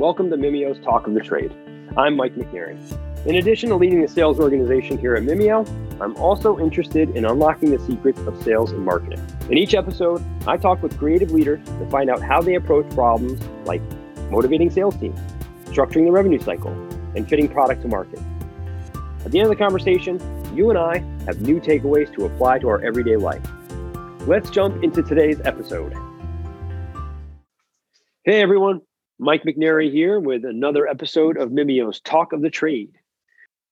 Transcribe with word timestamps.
Welcome 0.00 0.30
to 0.30 0.36
Mimeo's 0.38 0.82
Talk 0.82 1.06
of 1.06 1.12
the 1.12 1.20
Trade. 1.20 1.54
I'm 1.94 2.16
Mike 2.16 2.34
McNary. 2.34 2.78
In 3.26 3.34
addition 3.34 3.68
to 3.68 3.76
leading 3.76 4.00
the 4.00 4.08
sales 4.08 4.40
organization 4.40 4.96
here 4.96 5.14
at 5.14 5.22
Mimeo, 5.24 5.68
I'm 6.00 6.16
also 6.16 6.58
interested 6.58 7.10
in 7.10 7.26
unlocking 7.26 7.70
the 7.70 7.78
secrets 7.80 8.18
of 8.20 8.42
sales 8.42 8.72
and 8.72 8.82
marketing. 8.82 9.20
In 9.50 9.58
each 9.58 9.74
episode, 9.74 10.24
I 10.46 10.56
talk 10.56 10.82
with 10.82 10.98
creative 10.98 11.32
leaders 11.32 11.62
to 11.66 11.90
find 11.90 12.08
out 12.08 12.22
how 12.22 12.40
they 12.40 12.54
approach 12.54 12.88
problems 12.94 13.42
like 13.66 13.82
motivating 14.30 14.70
sales 14.70 14.96
teams, 14.96 15.20
structuring 15.66 16.06
the 16.06 16.12
revenue 16.12 16.40
cycle, 16.40 16.72
and 17.14 17.28
fitting 17.28 17.46
product 17.46 17.82
to 17.82 17.88
market. 17.88 18.20
At 19.26 19.32
the 19.32 19.38
end 19.38 19.50
of 19.52 19.58
the 19.58 19.62
conversation, 19.62 20.18
you 20.56 20.70
and 20.70 20.78
I 20.78 21.00
have 21.26 21.42
new 21.42 21.60
takeaways 21.60 22.10
to 22.14 22.24
apply 22.24 22.60
to 22.60 22.70
our 22.70 22.82
everyday 22.82 23.16
life. 23.16 23.46
Let's 24.20 24.48
jump 24.48 24.82
into 24.82 25.02
today's 25.02 25.42
episode. 25.44 25.92
Hey 28.24 28.40
everyone, 28.40 28.80
Mike 29.22 29.44
McNary 29.44 29.92
here 29.92 30.18
with 30.18 30.46
another 30.46 30.86
episode 30.86 31.36
of 31.36 31.52
Mimeo's 31.52 32.00
Talk 32.00 32.32
of 32.32 32.40
the 32.40 32.48
Trade. 32.48 32.92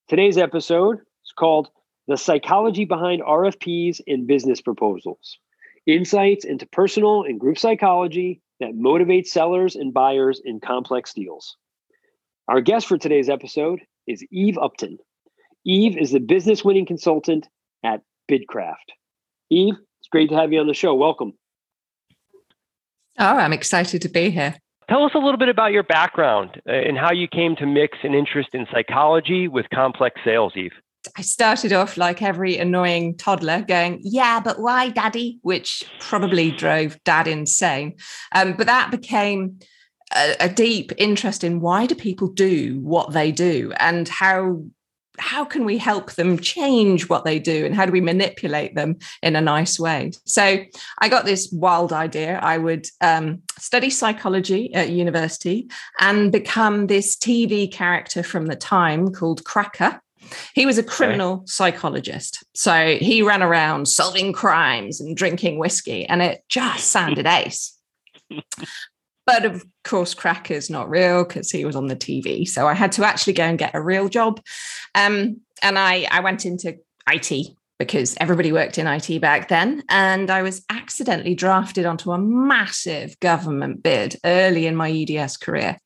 Today's 0.06 0.36
episode 0.36 0.98
is 0.98 1.32
called 1.38 1.70
The 2.06 2.18
Psychology 2.18 2.84
Behind 2.84 3.22
RFPs 3.22 4.02
and 4.06 4.26
Business 4.26 4.60
Proposals 4.60 5.38
Insights 5.86 6.44
into 6.44 6.66
Personal 6.66 7.22
and 7.22 7.40
Group 7.40 7.56
Psychology 7.58 8.42
that 8.60 8.74
Motivate 8.74 9.26
Sellers 9.26 9.74
and 9.74 9.94
Buyers 9.94 10.38
in 10.44 10.60
Complex 10.60 11.14
Deals. 11.14 11.56
Our 12.48 12.60
guest 12.60 12.86
for 12.86 12.98
today's 12.98 13.30
episode 13.30 13.80
is 14.06 14.22
Eve 14.30 14.58
Upton. 14.58 14.98
Eve 15.64 15.96
is 15.96 16.10
the 16.10 16.20
business 16.20 16.62
winning 16.62 16.84
consultant 16.84 17.48
at 17.82 18.02
Bidcraft. 18.30 18.92
Eve, 19.48 19.76
it's 20.00 20.08
great 20.12 20.28
to 20.28 20.36
have 20.36 20.52
you 20.52 20.60
on 20.60 20.66
the 20.66 20.74
show. 20.74 20.94
Welcome. 20.94 21.32
Oh, 23.18 23.38
I'm 23.38 23.54
excited 23.54 24.02
to 24.02 24.10
be 24.10 24.28
here. 24.28 24.56
Tell 24.88 25.04
us 25.04 25.12
a 25.14 25.18
little 25.18 25.36
bit 25.36 25.50
about 25.50 25.72
your 25.72 25.82
background 25.82 26.62
uh, 26.66 26.72
and 26.72 26.96
how 26.96 27.12
you 27.12 27.28
came 27.28 27.54
to 27.56 27.66
mix 27.66 27.98
an 28.02 28.14
interest 28.14 28.50
in 28.54 28.66
psychology 28.72 29.46
with 29.46 29.66
complex 29.72 30.18
sales, 30.24 30.54
Eve. 30.56 30.72
I 31.16 31.22
started 31.22 31.72
off 31.72 31.96
like 31.96 32.22
every 32.22 32.56
annoying 32.56 33.16
toddler 33.16 33.62
going, 33.62 34.00
Yeah, 34.02 34.40
but 34.40 34.60
why, 34.60 34.88
daddy? 34.88 35.38
Which 35.42 35.84
probably 36.00 36.50
drove 36.50 37.02
dad 37.04 37.28
insane. 37.28 37.96
Um, 38.32 38.54
but 38.56 38.66
that 38.66 38.90
became 38.90 39.60
a, 40.16 40.36
a 40.40 40.48
deep 40.48 40.92
interest 40.96 41.44
in 41.44 41.60
why 41.60 41.86
do 41.86 41.94
people 41.94 42.28
do 42.28 42.80
what 42.80 43.12
they 43.12 43.30
do 43.30 43.72
and 43.78 44.08
how 44.08 44.62
how 45.18 45.44
can 45.44 45.64
we 45.64 45.78
help 45.78 46.12
them 46.12 46.38
change 46.38 47.08
what 47.08 47.24
they 47.24 47.38
do 47.38 47.64
and 47.64 47.74
how 47.74 47.84
do 47.86 47.92
we 47.92 48.00
manipulate 48.00 48.74
them 48.74 48.96
in 49.22 49.36
a 49.36 49.40
nice 49.40 49.78
way 49.78 50.10
so 50.24 50.58
i 50.98 51.08
got 51.08 51.24
this 51.24 51.50
wild 51.52 51.92
idea 51.92 52.38
i 52.40 52.58
would 52.58 52.86
um, 53.00 53.42
study 53.58 53.90
psychology 53.90 54.72
at 54.74 54.90
university 54.90 55.68
and 56.00 56.32
become 56.32 56.86
this 56.86 57.16
tv 57.16 57.70
character 57.70 58.22
from 58.22 58.46
the 58.46 58.56
time 58.56 59.12
called 59.12 59.44
cracker 59.44 60.00
he 60.54 60.66
was 60.66 60.78
a 60.78 60.82
criminal 60.82 61.34
okay. 61.34 61.44
psychologist. 61.46 62.44
So 62.54 62.98
he 63.00 63.22
ran 63.22 63.42
around 63.42 63.88
solving 63.88 64.32
crimes 64.32 65.00
and 65.00 65.16
drinking 65.16 65.58
whiskey, 65.58 66.04
and 66.06 66.20
it 66.20 66.42
just 66.48 66.88
sounded 66.88 67.26
ace. 67.26 67.76
But 69.28 69.44
of 69.44 69.62
course, 69.84 70.14
Cracker's 70.14 70.70
not 70.70 70.88
real 70.88 71.22
because 71.22 71.50
he 71.50 71.66
was 71.66 71.76
on 71.76 71.88
the 71.88 71.94
TV. 71.94 72.48
So 72.48 72.66
I 72.66 72.72
had 72.72 72.92
to 72.92 73.04
actually 73.04 73.34
go 73.34 73.44
and 73.44 73.58
get 73.58 73.74
a 73.74 73.82
real 73.82 74.08
job. 74.08 74.40
Um, 74.94 75.42
and 75.62 75.78
I, 75.78 76.06
I 76.10 76.20
went 76.20 76.46
into 76.46 76.78
IT 77.06 77.48
because 77.78 78.16
everybody 78.20 78.52
worked 78.52 78.78
in 78.78 78.86
IT 78.86 79.20
back 79.20 79.48
then. 79.48 79.82
And 79.90 80.30
I 80.30 80.40
was 80.40 80.64
accidentally 80.70 81.34
drafted 81.34 81.84
onto 81.84 82.12
a 82.12 82.18
massive 82.18 83.20
government 83.20 83.82
bid 83.82 84.16
early 84.24 84.66
in 84.66 84.74
my 84.74 84.90
EDS 84.90 85.36
career. 85.36 85.76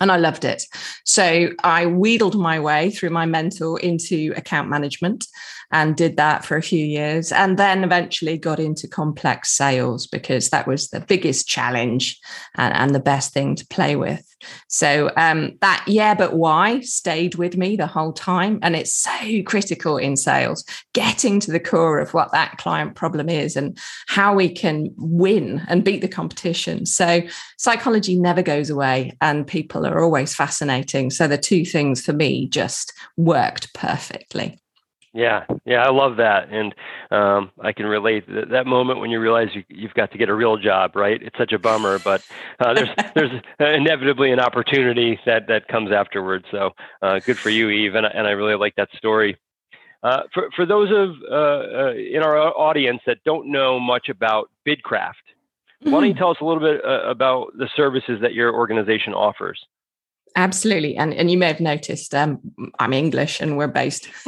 And 0.00 0.10
I 0.10 0.16
loved 0.16 0.46
it. 0.46 0.64
So 1.04 1.50
I 1.62 1.84
wheedled 1.84 2.38
my 2.38 2.58
way 2.58 2.88
through 2.88 3.10
my 3.10 3.26
mentor 3.26 3.78
into 3.80 4.32
account 4.34 4.70
management 4.70 5.26
and 5.72 5.96
did 5.96 6.16
that 6.18 6.44
for 6.44 6.56
a 6.56 6.62
few 6.62 6.84
years 6.84 7.32
and 7.32 7.58
then 7.58 7.82
eventually 7.82 8.36
got 8.36 8.60
into 8.60 8.86
complex 8.86 9.50
sales 9.52 10.06
because 10.06 10.50
that 10.50 10.66
was 10.66 10.88
the 10.88 11.00
biggest 11.00 11.48
challenge 11.48 12.20
and, 12.56 12.74
and 12.74 12.94
the 12.94 13.00
best 13.00 13.32
thing 13.32 13.56
to 13.56 13.66
play 13.66 13.96
with. 13.96 14.24
So 14.68 15.10
um, 15.16 15.56
that 15.60 15.84
yeah 15.86 16.14
but 16.14 16.34
why 16.34 16.80
stayed 16.80 17.36
with 17.36 17.56
me 17.56 17.76
the 17.76 17.86
whole 17.86 18.12
time? 18.12 18.58
And 18.62 18.76
it's 18.76 18.94
so 18.94 19.42
critical 19.46 19.96
in 19.96 20.16
sales 20.16 20.64
getting 20.92 21.40
to 21.40 21.50
the 21.50 21.60
core 21.60 21.98
of 21.98 22.12
what 22.12 22.32
that 22.32 22.58
client 22.58 22.94
problem 22.94 23.28
is 23.28 23.56
and 23.56 23.78
how 24.08 24.34
we 24.34 24.48
can 24.48 24.92
win 24.96 25.62
and 25.68 25.84
beat 25.84 26.00
the 26.00 26.08
competition. 26.08 26.86
So 26.86 27.22
psychology 27.56 28.18
never 28.18 28.42
goes 28.42 28.68
away 28.68 29.16
and 29.20 29.46
people 29.46 29.86
are 29.86 30.02
always 30.02 30.34
fascinating. 30.34 31.10
So 31.10 31.28
the 31.28 31.38
two 31.38 31.64
things 31.64 32.04
for 32.04 32.12
me 32.12 32.48
just 32.48 32.92
worked 33.16 33.72
perfectly 33.74 34.61
yeah, 35.14 35.44
yeah, 35.66 35.82
I 35.82 35.90
love 35.90 36.16
that, 36.16 36.48
and 36.50 36.74
um, 37.10 37.50
I 37.60 37.72
can 37.72 37.84
relate 37.84 38.26
that, 38.28 38.48
that 38.50 38.66
moment 38.66 38.98
when 38.98 39.10
you 39.10 39.20
realize 39.20 39.48
you, 39.52 39.62
you've 39.68 39.92
got 39.92 40.10
to 40.12 40.18
get 40.18 40.30
a 40.30 40.34
real 40.34 40.56
job. 40.56 40.96
Right? 40.96 41.22
It's 41.22 41.36
such 41.36 41.52
a 41.52 41.58
bummer, 41.58 41.98
but 41.98 42.26
uh, 42.60 42.72
there's 42.72 42.88
there's 43.14 43.42
inevitably 43.58 44.32
an 44.32 44.40
opportunity 44.40 45.20
that 45.26 45.48
that 45.48 45.68
comes 45.68 45.92
afterwards. 45.92 46.46
So 46.50 46.70
uh, 47.02 47.18
good 47.18 47.38
for 47.38 47.50
you, 47.50 47.68
Eve, 47.68 47.94
and, 47.94 48.06
and 48.06 48.26
I 48.26 48.30
really 48.30 48.54
like 48.54 48.74
that 48.76 48.88
story. 48.96 49.36
Uh, 50.02 50.22
for 50.32 50.48
for 50.56 50.64
those 50.64 50.90
of 50.90 51.14
uh, 51.30 51.34
uh, 51.34 51.92
in 51.92 52.22
our 52.22 52.38
audience 52.38 53.02
that 53.06 53.18
don't 53.24 53.52
know 53.52 53.78
much 53.78 54.08
about 54.08 54.50
Bidcraft, 54.66 54.80
mm-hmm. 54.90 55.90
why 55.90 56.00
don't 56.00 56.04
you 56.04 56.14
mm-hmm. 56.14 56.18
tell 56.18 56.30
us 56.30 56.38
a 56.40 56.44
little 56.44 56.62
bit 56.62 56.82
uh, 56.84 57.08
about 57.08 57.52
the 57.58 57.68
services 57.76 58.20
that 58.22 58.32
your 58.32 58.54
organization 58.54 59.12
offers? 59.12 59.60
Absolutely. 60.36 60.96
And, 60.96 61.12
and 61.14 61.30
you 61.30 61.38
may 61.38 61.48
have 61.48 61.60
noticed 61.60 62.14
um, 62.14 62.40
I'm 62.78 62.92
English 62.92 63.40
and 63.40 63.56
we're 63.56 63.68
based 63.68 64.08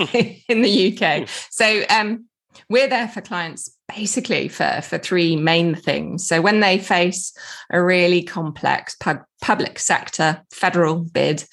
in 0.48 0.62
the 0.62 0.96
UK. 0.96 1.28
So 1.50 1.82
um, 1.88 2.26
we're 2.68 2.88
there 2.88 3.08
for 3.08 3.20
clients 3.20 3.74
basically 3.94 4.48
for, 4.48 4.80
for 4.82 4.98
three 4.98 5.36
main 5.36 5.74
things. 5.74 6.26
So 6.26 6.40
when 6.40 6.60
they 6.60 6.78
face 6.78 7.36
a 7.70 7.82
really 7.82 8.22
complex 8.22 8.96
pu- 8.96 9.24
public 9.40 9.78
sector 9.78 10.42
federal 10.50 10.96
bid 10.96 11.44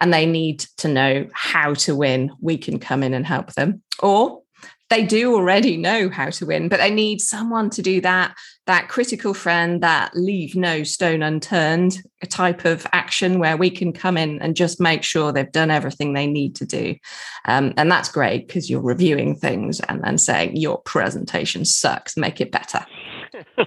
and 0.00 0.12
they 0.12 0.26
need 0.26 0.60
to 0.78 0.88
know 0.88 1.26
how 1.32 1.74
to 1.74 1.94
win, 1.94 2.32
we 2.40 2.58
can 2.58 2.78
come 2.78 3.02
in 3.02 3.14
and 3.14 3.26
help 3.26 3.54
them. 3.54 3.82
Or 4.02 4.42
they 4.88 5.04
do 5.04 5.34
already 5.34 5.76
know 5.76 6.08
how 6.08 6.30
to 6.30 6.46
win, 6.46 6.68
but 6.68 6.78
they 6.78 6.90
need 6.90 7.20
someone 7.20 7.70
to 7.70 7.82
do 7.82 8.00
that, 8.02 8.36
that 8.66 8.88
critical 8.88 9.34
friend, 9.34 9.82
that 9.82 10.14
leave 10.14 10.54
no 10.54 10.84
stone 10.84 11.22
unturned 11.22 12.02
a 12.22 12.26
type 12.26 12.64
of 12.64 12.86
action 12.92 13.38
where 13.38 13.56
we 13.56 13.68
can 13.68 13.92
come 13.92 14.16
in 14.16 14.40
and 14.40 14.54
just 14.54 14.80
make 14.80 15.02
sure 15.02 15.32
they've 15.32 15.50
done 15.50 15.70
everything 15.70 16.12
they 16.12 16.26
need 16.26 16.54
to 16.56 16.66
do. 16.66 16.94
Um, 17.46 17.74
and 17.76 17.90
that's 17.90 18.08
great 18.08 18.46
because 18.46 18.70
you're 18.70 18.80
reviewing 18.80 19.34
things 19.34 19.80
and 19.80 20.02
then 20.04 20.18
saying 20.18 20.56
your 20.56 20.78
presentation 20.82 21.64
sucks, 21.64 22.16
make 22.16 22.40
it 22.40 22.52
better. 22.52 22.86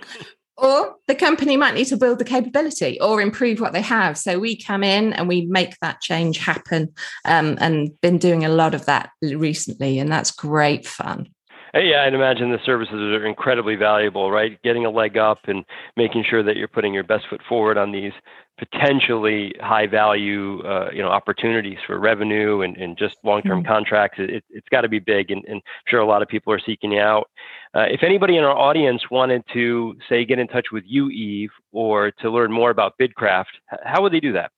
or 0.61 0.95
the 1.07 1.15
company 1.15 1.57
might 1.57 1.75
need 1.75 1.85
to 1.85 1.97
build 1.97 2.19
the 2.19 2.25
capability 2.25 2.99
or 2.99 3.21
improve 3.21 3.59
what 3.59 3.73
they 3.73 3.81
have. 3.81 4.17
So 4.17 4.39
we 4.39 4.55
come 4.55 4.83
in 4.83 5.13
and 5.13 5.27
we 5.27 5.45
make 5.45 5.75
that 5.81 6.01
change 6.01 6.37
happen 6.37 6.93
um, 7.25 7.57
and 7.59 7.99
been 8.01 8.17
doing 8.17 8.45
a 8.45 8.49
lot 8.49 8.73
of 8.73 8.85
that 8.85 9.09
recently 9.21 9.99
and 9.99 10.11
that's 10.11 10.31
great 10.31 10.85
fun 10.85 11.29
yeah, 11.73 12.03
I'd 12.05 12.13
imagine 12.13 12.51
the 12.51 12.59
services 12.65 12.93
are 12.93 13.25
incredibly 13.25 13.75
valuable, 13.75 14.31
right? 14.31 14.61
Getting 14.63 14.85
a 14.85 14.89
leg 14.89 15.17
up 15.17 15.39
and 15.45 15.63
making 15.97 16.25
sure 16.29 16.43
that 16.43 16.55
you're 16.55 16.67
putting 16.67 16.93
your 16.93 17.03
best 17.03 17.25
foot 17.29 17.41
forward 17.47 17.77
on 17.77 17.91
these 17.91 18.13
potentially 18.57 19.53
high 19.61 19.87
value, 19.87 20.61
uh, 20.63 20.89
you 20.91 21.01
know, 21.01 21.07
opportunities 21.07 21.77
for 21.87 21.97
revenue 21.97 22.61
and, 22.61 22.75
and 22.77 22.97
just 22.97 23.15
long 23.23 23.41
term 23.41 23.63
mm-hmm. 23.63 23.71
contracts. 23.71 24.17
It, 24.19 24.43
has 24.53 24.63
got 24.69 24.81
to 24.81 24.89
be 24.89 24.99
big, 24.99 25.31
and, 25.31 25.43
and, 25.45 25.55
I'm 25.55 25.61
sure 25.87 26.01
a 26.01 26.05
lot 26.05 26.21
of 26.21 26.27
people 26.27 26.51
are 26.53 26.59
seeking 26.65 26.91
you 26.91 26.99
out. 26.99 27.29
Uh, 27.73 27.85
if 27.89 28.03
anybody 28.03 28.37
in 28.37 28.43
our 28.43 28.55
audience 28.55 29.01
wanted 29.09 29.43
to 29.53 29.95
say 30.09 30.25
get 30.25 30.39
in 30.39 30.47
touch 30.47 30.67
with 30.71 30.83
you, 30.85 31.09
Eve, 31.09 31.51
or 31.71 32.11
to 32.19 32.29
learn 32.29 32.51
more 32.51 32.69
about 32.69 32.93
Bidcraft, 32.99 33.45
how 33.83 34.01
would 34.01 34.11
they 34.11 34.19
do 34.19 34.33
that? 34.33 34.51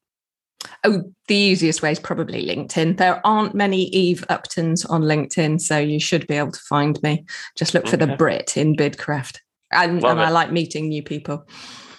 Oh, 0.84 1.04
the 1.28 1.36
easiest 1.36 1.84
way 1.84 1.92
is 1.92 2.00
probably 2.00 2.46
LinkedIn. 2.46 2.98
There 2.98 3.26
aren't 3.26 3.54
many 3.54 3.84
Eve 3.90 4.26
Uptons 4.30 4.90
on 4.90 5.04
LinkedIn, 5.04 5.62
so 5.62 5.78
you 5.78 6.00
should 6.00 6.26
be 6.26 6.36
able 6.36 6.52
to 6.52 6.60
find 6.60 7.02
me. 7.04 7.24
Just 7.56 7.74
look 7.74 7.88
for 7.88 7.98
okay. 7.98 8.08
the 8.08 8.16
Brit 8.16 8.58
in 8.58 8.76
Bidcraft. 8.76 9.40
And, 9.72 10.04
and 10.04 10.20
I 10.20 10.30
like 10.30 10.52
meeting 10.52 10.90
new 10.90 11.04
people. 11.04 11.48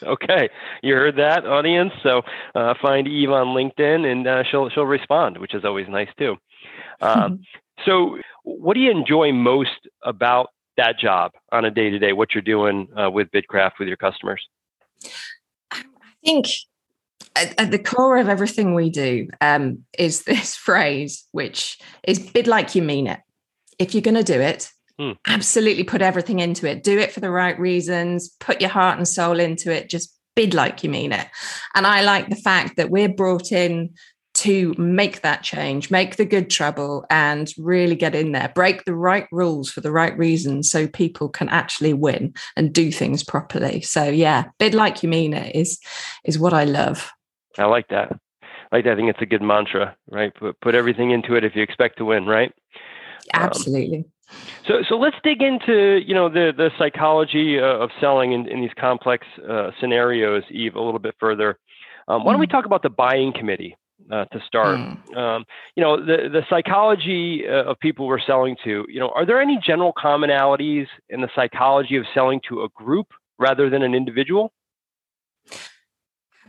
Okay, 0.02 0.48
you 0.82 0.94
heard 0.94 1.16
that, 1.16 1.46
audience. 1.46 1.92
So 2.02 2.22
uh, 2.54 2.74
find 2.82 3.06
Eve 3.06 3.30
on 3.30 3.48
LinkedIn, 3.48 4.10
and 4.10 4.26
uh, 4.26 4.42
she'll 4.42 4.68
she'll 4.68 4.84
respond, 4.84 5.38
which 5.38 5.54
is 5.54 5.64
always 5.64 5.88
nice 5.88 6.08
too. 6.18 6.36
Um, 7.00 7.40
so, 7.84 8.18
what 8.42 8.74
do 8.74 8.80
you 8.80 8.90
enjoy 8.90 9.32
most 9.32 9.88
about 10.02 10.50
that 10.76 10.98
job 10.98 11.32
on 11.52 11.64
a 11.64 11.70
day 11.70 11.90
to 11.90 11.98
day? 11.98 12.12
What 12.12 12.34
you're 12.34 12.42
doing 12.42 12.88
uh, 12.98 13.10
with 13.10 13.30
Bidcraft 13.30 13.72
with 13.78 13.88
your 13.88 13.96
customers? 13.96 14.44
I 15.70 15.84
think 16.24 16.46
at, 17.36 17.58
at, 17.58 17.70
the 17.70 17.78
core 17.78 18.18
of 18.18 18.28
everything 18.28 18.74
we 18.74 18.90
do 18.90 19.28
um, 19.40 19.84
is 19.98 20.22
this 20.24 20.56
phrase, 20.56 21.26
which 21.32 21.78
is 22.02 22.18
bid 22.18 22.46
like 22.46 22.74
you 22.74 22.82
mean 22.82 23.06
it. 23.06 23.20
If 23.78 23.94
you're 23.94 24.02
going 24.02 24.14
to 24.14 24.22
do 24.22 24.40
it, 24.40 24.70
mm. 25.00 25.16
absolutely 25.26 25.84
put 25.84 26.02
everything 26.02 26.40
into 26.40 26.68
it. 26.68 26.82
Do 26.82 26.98
it 26.98 27.12
for 27.12 27.20
the 27.20 27.30
right 27.30 27.58
reasons. 27.58 28.30
Put 28.40 28.60
your 28.60 28.70
heart 28.70 28.98
and 28.98 29.08
soul 29.08 29.40
into 29.40 29.72
it. 29.72 29.88
Just 29.88 30.16
bid 30.34 30.54
like 30.54 30.82
you 30.82 30.90
mean 30.90 31.12
it. 31.12 31.26
And 31.74 31.86
I 31.86 32.02
like 32.02 32.28
the 32.28 32.36
fact 32.36 32.76
that 32.76 32.90
we're 32.90 33.08
brought 33.08 33.52
in 33.52 33.94
to 34.34 34.74
make 34.78 35.20
that 35.20 35.42
change, 35.42 35.90
make 35.90 36.16
the 36.16 36.24
good 36.24 36.48
trouble, 36.48 37.04
and 37.10 37.52
really 37.58 37.94
get 37.94 38.14
in 38.14 38.32
there, 38.32 38.50
break 38.54 38.84
the 38.84 38.94
right 38.94 39.26
rules 39.30 39.70
for 39.70 39.82
the 39.82 39.92
right 39.92 40.16
reasons 40.16 40.70
so 40.70 40.86
people 40.88 41.28
can 41.28 41.48
actually 41.50 41.92
win 41.92 42.34
and 42.56 42.72
do 42.72 42.90
things 42.90 43.22
properly. 43.22 43.82
So 43.82 44.04
yeah, 44.04 44.44
bid 44.58 44.74
like 44.74 45.02
you 45.02 45.08
mean 45.08 45.34
it 45.34 45.54
is 45.54 45.78
is 46.24 46.38
what 46.38 46.54
I 46.54 46.64
love. 46.64 47.10
I 47.58 47.64
like 47.64 47.88
that. 47.88 48.12
I 48.70 48.76
like 48.76 48.84
that. 48.84 48.92
I 48.92 48.96
think 48.96 49.10
it's 49.10 49.22
a 49.22 49.26
good 49.26 49.42
mantra, 49.42 49.96
right? 50.10 50.34
Put 50.34 50.60
put 50.60 50.74
everything 50.74 51.10
into 51.10 51.34
it 51.34 51.44
if 51.44 51.54
you 51.54 51.62
expect 51.62 51.98
to 51.98 52.04
win, 52.04 52.26
right? 52.26 52.52
Absolutely. 53.34 53.98
Um, 53.98 54.04
so, 54.66 54.82
so 54.88 54.96
let's 54.96 55.16
dig 55.22 55.42
into 55.42 56.00
you 56.06 56.14
know 56.14 56.28
the 56.28 56.52
the 56.56 56.70
psychology 56.78 57.58
uh, 57.58 57.64
of 57.64 57.90
selling 58.00 58.32
in, 58.32 58.48
in 58.48 58.60
these 58.60 58.70
complex 58.78 59.26
uh, 59.48 59.70
scenarios, 59.80 60.42
Eve, 60.50 60.74
a 60.76 60.80
little 60.80 61.00
bit 61.00 61.14
further. 61.18 61.58
Um, 62.08 62.24
why 62.24 62.32
don't 62.32 62.40
we 62.40 62.46
mm-hmm. 62.46 62.56
talk 62.56 62.66
about 62.66 62.82
the 62.82 62.90
buying 62.90 63.32
committee 63.32 63.76
uh, 64.10 64.24
to 64.26 64.40
start? 64.46 64.78
Mm. 64.78 65.16
Um, 65.16 65.44
you 65.76 65.82
know, 65.82 65.96
the 65.96 66.28
the 66.30 66.42
psychology 66.48 67.44
uh, 67.46 67.70
of 67.70 67.78
people 67.80 68.06
we're 68.06 68.20
selling 68.20 68.56
to. 68.64 68.86
You 68.88 69.00
know, 69.00 69.10
are 69.14 69.26
there 69.26 69.40
any 69.40 69.58
general 69.64 69.92
commonalities 69.92 70.86
in 71.10 71.20
the 71.20 71.28
psychology 71.34 71.96
of 71.96 72.04
selling 72.14 72.40
to 72.48 72.62
a 72.62 72.68
group 72.70 73.08
rather 73.38 73.68
than 73.68 73.82
an 73.82 73.94
individual? 73.94 74.52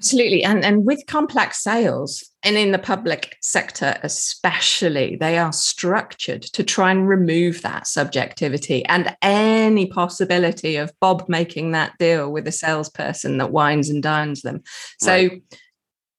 Absolutely. 0.03 0.43
And, 0.43 0.65
and 0.65 0.85
with 0.85 1.05
complex 1.07 1.63
sales, 1.63 2.29
and 2.43 2.57
in 2.57 2.73
the 2.73 2.77
public 2.77 3.37
sector 3.41 3.97
especially, 4.03 5.15
they 5.15 5.37
are 5.37 5.53
structured 5.53 6.41
to 6.41 6.61
try 6.61 6.91
and 6.91 7.07
remove 7.07 7.61
that 7.61 7.87
subjectivity 7.87 8.83
and 8.87 9.15
any 9.21 9.85
possibility 9.85 10.75
of 10.75 10.91
Bob 10.99 11.29
making 11.29 11.71
that 11.71 11.97
deal 11.99 12.29
with 12.29 12.45
a 12.49 12.51
salesperson 12.51 13.37
that 13.37 13.51
wines 13.53 13.89
and 13.89 14.03
dines 14.03 14.41
them. 14.41 14.61
So 14.99 15.13
right. 15.13 15.41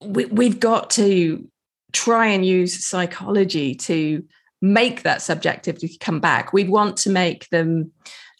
we, 0.00 0.24
we've 0.26 0.60
got 0.60 0.88
to 0.92 1.46
try 1.92 2.28
and 2.28 2.46
use 2.46 2.86
psychology 2.86 3.74
to 3.74 4.24
make 4.62 5.02
that 5.02 5.20
subjectivity 5.20 5.98
come 5.98 6.20
back. 6.20 6.54
We 6.54 6.64
want 6.64 6.96
to 6.98 7.10
make 7.10 7.50
them 7.50 7.92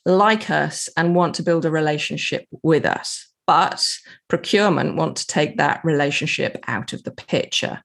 like 0.06 0.48
us 0.48 0.88
and 0.96 1.14
want 1.14 1.34
to 1.34 1.42
build 1.42 1.66
a 1.66 1.70
relationship 1.70 2.46
with 2.62 2.86
us 2.86 3.28
but 3.46 3.86
procurement 4.28 4.96
want 4.96 5.16
to 5.16 5.26
take 5.26 5.56
that 5.56 5.84
relationship 5.84 6.62
out 6.66 6.92
of 6.92 7.02
the 7.04 7.10
picture. 7.10 7.82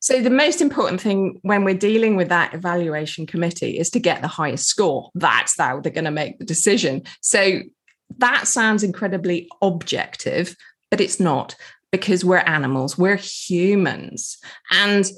So, 0.00 0.20
the 0.20 0.30
most 0.30 0.60
important 0.60 1.00
thing 1.00 1.38
when 1.42 1.64
we're 1.64 1.74
dealing 1.74 2.16
with 2.16 2.28
that 2.28 2.54
evaluation 2.54 3.26
committee 3.26 3.78
is 3.78 3.90
to 3.90 3.98
get 3.98 4.22
the 4.22 4.28
highest 4.28 4.68
score. 4.68 5.10
That's 5.14 5.58
how 5.58 5.80
they're 5.80 5.92
going 5.92 6.04
to 6.04 6.10
make 6.10 6.38
the 6.38 6.44
decision. 6.44 7.02
So, 7.22 7.60
that 8.18 8.46
sounds 8.46 8.82
incredibly 8.82 9.48
objective, 9.62 10.54
but 10.90 11.00
it's 11.00 11.18
not 11.18 11.56
because 11.90 12.24
we're 12.24 12.38
animals, 12.38 12.98
we're 12.98 13.16
humans. 13.16 14.38
And 14.70 15.10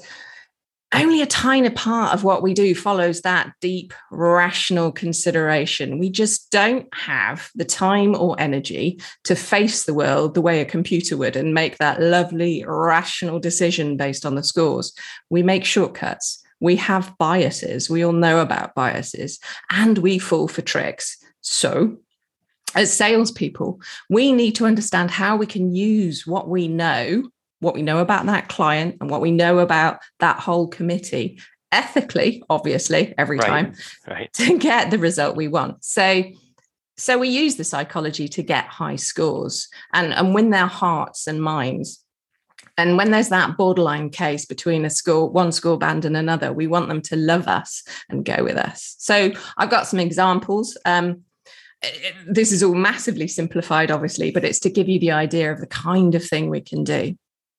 only 0.93 1.21
a 1.21 1.27
tiny 1.27 1.69
part 1.69 2.13
of 2.13 2.23
what 2.23 2.41
we 2.41 2.53
do 2.53 2.73
follows 2.73 3.21
that 3.21 3.53
deep 3.61 3.93
rational 4.09 4.91
consideration. 4.91 5.99
We 5.99 6.09
just 6.09 6.49
don't 6.49 6.87
have 6.95 7.51
the 7.53 7.65
time 7.65 8.15
or 8.15 8.35
energy 8.39 8.99
to 9.25 9.35
face 9.35 9.83
the 9.83 9.93
world 9.93 10.33
the 10.33 10.41
way 10.41 10.61
a 10.61 10.65
computer 10.65 11.15
would 11.15 11.35
and 11.35 11.53
make 11.53 11.77
that 11.77 12.01
lovely 12.01 12.65
rational 12.67 13.39
decision 13.39 13.97
based 13.97 14.25
on 14.25 14.33
the 14.33 14.43
scores. 14.43 14.93
We 15.29 15.43
make 15.43 15.63
shortcuts. 15.63 16.43
We 16.59 16.75
have 16.77 17.15
biases. 17.19 17.89
We 17.89 18.03
all 18.03 18.11
know 18.11 18.39
about 18.39 18.73
biases 18.73 19.39
and 19.69 19.99
we 19.99 20.17
fall 20.17 20.47
for 20.47 20.61
tricks. 20.61 21.17
So, 21.41 21.97
as 22.75 22.93
salespeople, 22.93 23.79
we 24.09 24.31
need 24.31 24.55
to 24.55 24.65
understand 24.65 25.11
how 25.11 25.37
we 25.37 25.45
can 25.45 25.73
use 25.73 26.27
what 26.27 26.49
we 26.49 26.67
know 26.67 27.29
what 27.59 27.75
we 27.75 27.81
know 27.81 27.99
about 27.99 28.25
that 28.25 28.49
client 28.49 28.97
and 29.01 29.09
what 29.09 29.21
we 29.21 29.31
know 29.31 29.59
about 29.59 29.99
that 30.19 30.39
whole 30.39 30.67
committee 30.67 31.39
ethically 31.71 32.43
obviously 32.49 33.13
every 33.17 33.37
right. 33.37 33.47
time 33.47 33.73
right. 34.07 34.33
to 34.33 34.57
get 34.57 34.89
the 34.89 34.97
result 34.97 35.35
we 35.35 35.47
want 35.47 35.83
so 35.83 36.23
so 36.97 37.17
we 37.17 37.29
use 37.29 37.55
the 37.55 37.63
psychology 37.63 38.27
to 38.27 38.43
get 38.43 38.65
high 38.65 38.95
scores 38.95 39.67
and 39.93 40.13
and 40.13 40.33
win 40.33 40.49
their 40.49 40.65
hearts 40.65 41.27
and 41.27 41.41
minds 41.41 42.03
and 42.77 42.97
when 42.97 43.11
there's 43.11 43.29
that 43.29 43.57
borderline 43.57 44.09
case 44.09 44.45
between 44.45 44.83
a 44.83 44.89
school 44.89 45.29
one 45.29 45.51
school 45.51 45.77
band 45.77 46.05
and 46.05 46.17
another 46.17 46.51
we 46.51 46.65
want 46.65 46.87
them 46.87 47.01
to 47.01 47.15
love 47.15 47.47
us 47.47 47.83
and 48.09 48.25
go 48.25 48.43
with 48.43 48.57
us 48.57 48.95
so 48.97 49.31
i've 49.57 49.69
got 49.69 49.85
some 49.87 49.99
examples 49.99 50.77
um, 50.85 51.21
this 52.27 52.51
is 52.51 52.61
all 52.63 52.75
massively 52.75 53.27
simplified 53.27 53.91
obviously 53.91 54.31
but 54.31 54.43
it's 54.43 54.59
to 54.59 54.69
give 54.69 54.89
you 54.89 54.99
the 54.99 55.11
idea 55.11 55.51
of 55.51 55.59
the 55.59 55.67
kind 55.67 56.15
of 56.15 56.25
thing 56.25 56.49
we 56.49 56.61
can 56.61 56.83
do 56.83 57.15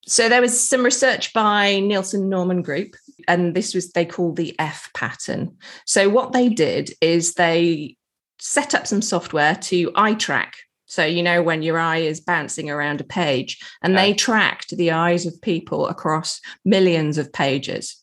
so 0.06 0.28
there 0.28 0.40
was 0.40 0.68
some 0.68 0.84
research 0.84 1.32
by 1.32 1.80
Nielsen 1.80 2.28
Norman 2.28 2.62
Group, 2.62 2.96
and 3.28 3.54
this 3.54 3.74
was 3.74 3.90
they 3.92 4.04
call 4.04 4.32
the 4.32 4.54
F 4.58 4.90
pattern. 4.94 5.56
So 5.86 6.08
what 6.08 6.32
they 6.32 6.48
did 6.48 6.90
is 7.00 7.34
they 7.34 7.96
set 8.38 8.74
up 8.74 8.86
some 8.86 9.02
software 9.02 9.54
to 9.54 9.92
eye 9.94 10.14
track. 10.14 10.54
So 10.86 11.04
you 11.04 11.22
know 11.22 11.42
when 11.42 11.62
your 11.62 11.78
eye 11.78 11.98
is 11.98 12.20
bouncing 12.20 12.70
around 12.70 13.00
a 13.00 13.04
page, 13.04 13.58
and 13.82 13.96
they 13.96 14.14
tracked 14.14 14.76
the 14.76 14.90
eyes 14.90 15.26
of 15.26 15.40
people 15.42 15.86
across 15.86 16.40
millions 16.64 17.18
of 17.18 17.32
pages. 17.32 17.96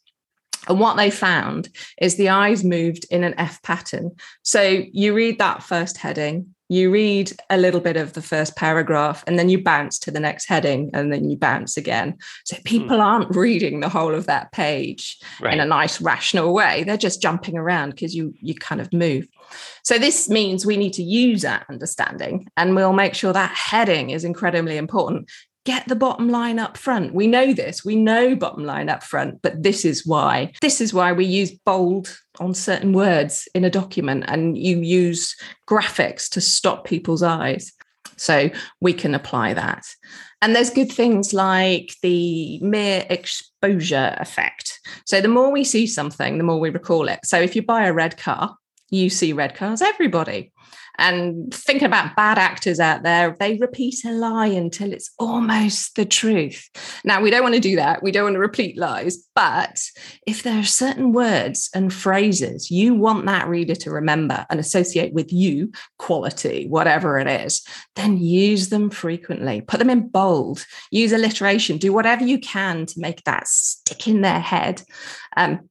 And 0.70 0.80
what 0.80 0.98
they 0.98 1.10
found 1.10 1.70
is 2.02 2.16
the 2.16 2.30
eyes 2.30 2.64
moved 2.64 3.06
in 3.10 3.24
an 3.24 3.36
F 3.38 3.62
pattern. 3.64 4.12
So 4.44 4.84
you 4.92 5.14
read 5.14 5.40
that 5.40 5.64
first 5.64 5.98
heading, 5.98 6.56
you 6.70 6.92
read 6.92 7.32
a 7.50 7.58
little 7.58 7.80
bit 7.80 7.96
of 7.96 8.14
the 8.14 8.22
first 8.22 8.56
paragraph 8.56 9.24
and 9.26 9.40
then 9.40 9.50
you 9.50 9.62
bounce 9.62 9.98
to 10.00 10.12
the 10.12 10.20
next 10.20 10.48
heading 10.48 10.90
and 10.94 11.14
then 11.14 11.30
you 11.30 11.38
bounce 11.38 11.78
again. 11.78 12.18
So 12.46 12.58
hmm. 12.58 12.64
people 12.64 13.02
aren't 13.02 13.36
reading 13.36 13.80
the 13.80 13.90
whole 13.90 14.14
of 14.14 14.26
that 14.26 14.52
page 14.52 15.18
right. 15.40 15.54
in 15.54 15.60
a 15.60 15.66
nice 15.66 16.02
rational 16.02 16.54
way. 16.54 16.84
They're 16.84 16.98
just 16.98 17.22
jumping 17.22 17.58
around 17.58 17.92
because 17.92 18.16
you 18.16 18.34
you 18.42 18.56
kind 18.56 18.82
of 18.82 18.92
move. 18.92 19.28
So 19.84 19.98
this 19.98 20.30
means 20.30 20.66
we 20.66 20.78
need 20.78 20.94
to 20.94 21.04
use 21.04 21.44
that 21.44 21.66
understanding 21.70 22.50
and 22.58 22.76
we'll 22.76 22.94
make 22.94 23.14
sure 23.14 23.34
that 23.34 23.52
heading 23.52 24.10
is 24.10 24.26
incredibly 24.26 24.78
important 24.78 25.30
get 25.68 25.86
the 25.90 25.98
bottom 25.98 26.30
line 26.30 26.60
up 26.60 26.78
front. 26.78 27.14
We 27.14 27.28
know 27.28 27.52
this, 27.52 27.84
we 27.84 27.98
know 27.98 28.38
bottom 28.38 28.64
line 28.64 28.88
up 28.88 29.04
front, 29.04 29.42
but 29.42 29.64
this 29.64 29.84
is 29.84 30.08
why. 30.08 30.54
This 30.62 30.80
is 30.80 30.94
why 30.94 31.12
we 31.12 31.26
use 31.26 31.52
bold 31.52 32.18
on 32.40 32.54
certain 32.54 32.94
words 32.94 33.50
in 33.54 33.66
a 33.66 33.70
document 33.70 34.24
and 34.30 34.58
you 34.58 34.80
use 34.80 35.36
graphics 35.70 36.30
to 36.30 36.40
stop 36.40 36.86
people's 36.86 37.22
eyes. 37.22 37.74
So 38.16 38.50
we 38.80 38.94
can 38.94 39.14
apply 39.14 39.56
that. 39.56 39.86
And 40.42 40.56
there's 40.56 40.70
good 40.70 40.90
things 40.90 41.34
like 41.34 41.94
the 42.02 42.60
mere 42.60 43.06
exposure 43.10 44.16
effect. 44.20 44.80
So 45.06 45.20
the 45.20 45.28
more 45.28 45.52
we 45.52 45.66
see 45.66 45.86
something, 45.86 46.38
the 46.38 46.46
more 46.46 46.62
we 46.62 46.70
recall 46.70 47.10
it. 47.10 47.20
So 47.26 47.42
if 47.42 47.58
you 47.58 47.62
buy 47.62 47.88
a 47.88 47.94
red 47.94 48.16
car, 48.16 48.56
you 48.90 49.10
see 49.10 49.34
red 49.34 49.54
cars, 49.54 49.82
everybody. 49.82 50.54
And 50.98 51.54
thinking 51.54 51.86
about 51.86 52.16
bad 52.16 52.38
actors 52.38 52.80
out 52.80 53.04
there, 53.04 53.36
they 53.40 53.58
repeat 53.58 54.04
a 54.06 54.12
lie 54.12 54.48
until 54.48 54.92
it's 54.92 55.12
almost 55.20 55.96
the 55.96 56.06
truth. 56.06 56.70
Now, 57.04 57.22
we 57.22 57.30
don't 57.30 57.44
want 57.44 57.56
to 57.56 57.62
do 57.62 57.76
that. 57.76 58.02
We 58.02 58.12
don't 58.12 58.24
want 58.24 58.36
to 58.36 58.40
repeat 58.40 58.78
lies. 58.78 59.24
But 59.36 59.82
if 60.26 60.44
there 60.44 60.60
are 60.60 60.64
certain 60.64 61.14
words 61.14 61.70
and 61.76 61.94
phrases 61.94 62.72
you 62.72 62.96
want 62.96 63.26
that 63.28 63.48
reader 63.48 63.76
to 63.76 63.92
remember 63.92 64.46
and 64.50 64.60
associate 64.60 65.14
with 65.14 65.32
you, 65.32 65.72
quality, 66.00 66.68
whatever 66.68 67.20
it 67.20 67.28
is, 67.28 67.64
then 67.96 68.18
use 68.18 68.70
them 68.70 68.90
frequently. 68.90 69.62
Put 69.62 69.78
them 69.78 69.90
in 69.90 70.08
bold, 70.08 70.66
use 70.92 71.12
alliteration, 71.12 71.78
do 71.78 71.94
whatever 71.94 72.24
you 72.24 72.40
can 72.40 72.86
to 72.88 73.00
make 73.00 73.24
that 73.24 73.48
stick 73.48 74.08
in 74.08 74.22
their 74.22 74.40
head. 74.40 74.82
Um, 75.36 75.70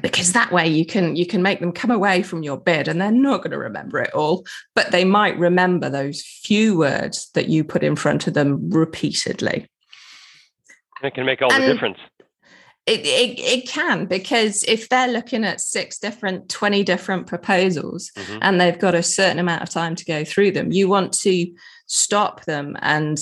because 0.00 0.32
that 0.32 0.52
way 0.52 0.66
you 0.66 0.84
can 0.84 1.16
you 1.16 1.26
can 1.26 1.42
make 1.42 1.60
them 1.60 1.72
come 1.72 1.90
away 1.90 2.22
from 2.22 2.42
your 2.42 2.58
bid 2.58 2.88
and 2.88 3.00
they're 3.00 3.10
not 3.10 3.38
going 3.38 3.50
to 3.50 3.58
remember 3.58 3.98
it 3.98 4.12
all 4.14 4.44
but 4.74 4.90
they 4.90 5.04
might 5.04 5.38
remember 5.38 5.88
those 5.88 6.22
few 6.22 6.76
words 6.76 7.30
that 7.34 7.48
you 7.48 7.62
put 7.62 7.82
in 7.82 7.94
front 7.94 8.26
of 8.26 8.34
them 8.34 8.70
repeatedly 8.70 9.68
it 11.02 11.14
can 11.14 11.24
make 11.24 11.40
all 11.40 11.52
and 11.52 11.64
the 11.64 11.72
difference 11.72 11.98
it, 12.86 13.00
it, 13.00 13.40
it 13.40 13.68
can 13.68 14.06
because 14.06 14.62
if 14.64 14.88
they're 14.88 15.08
looking 15.08 15.44
at 15.44 15.60
six 15.60 15.98
different 15.98 16.48
20 16.48 16.84
different 16.84 17.26
proposals 17.26 18.10
mm-hmm. 18.16 18.38
and 18.42 18.60
they've 18.60 18.78
got 18.78 18.94
a 18.94 19.02
certain 19.02 19.38
amount 19.38 19.62
of 19.62 19.70
time 19.70 19.94
to 19.94 20.04
go 20.04 20.24
through 20.24 20.50
them 20.50 20.72
you 20.72 20.88
want 20.88 21.12
to 21.12 21.52
stop 21.86 22.44
them 22.44 22.76
and 22.80 23.18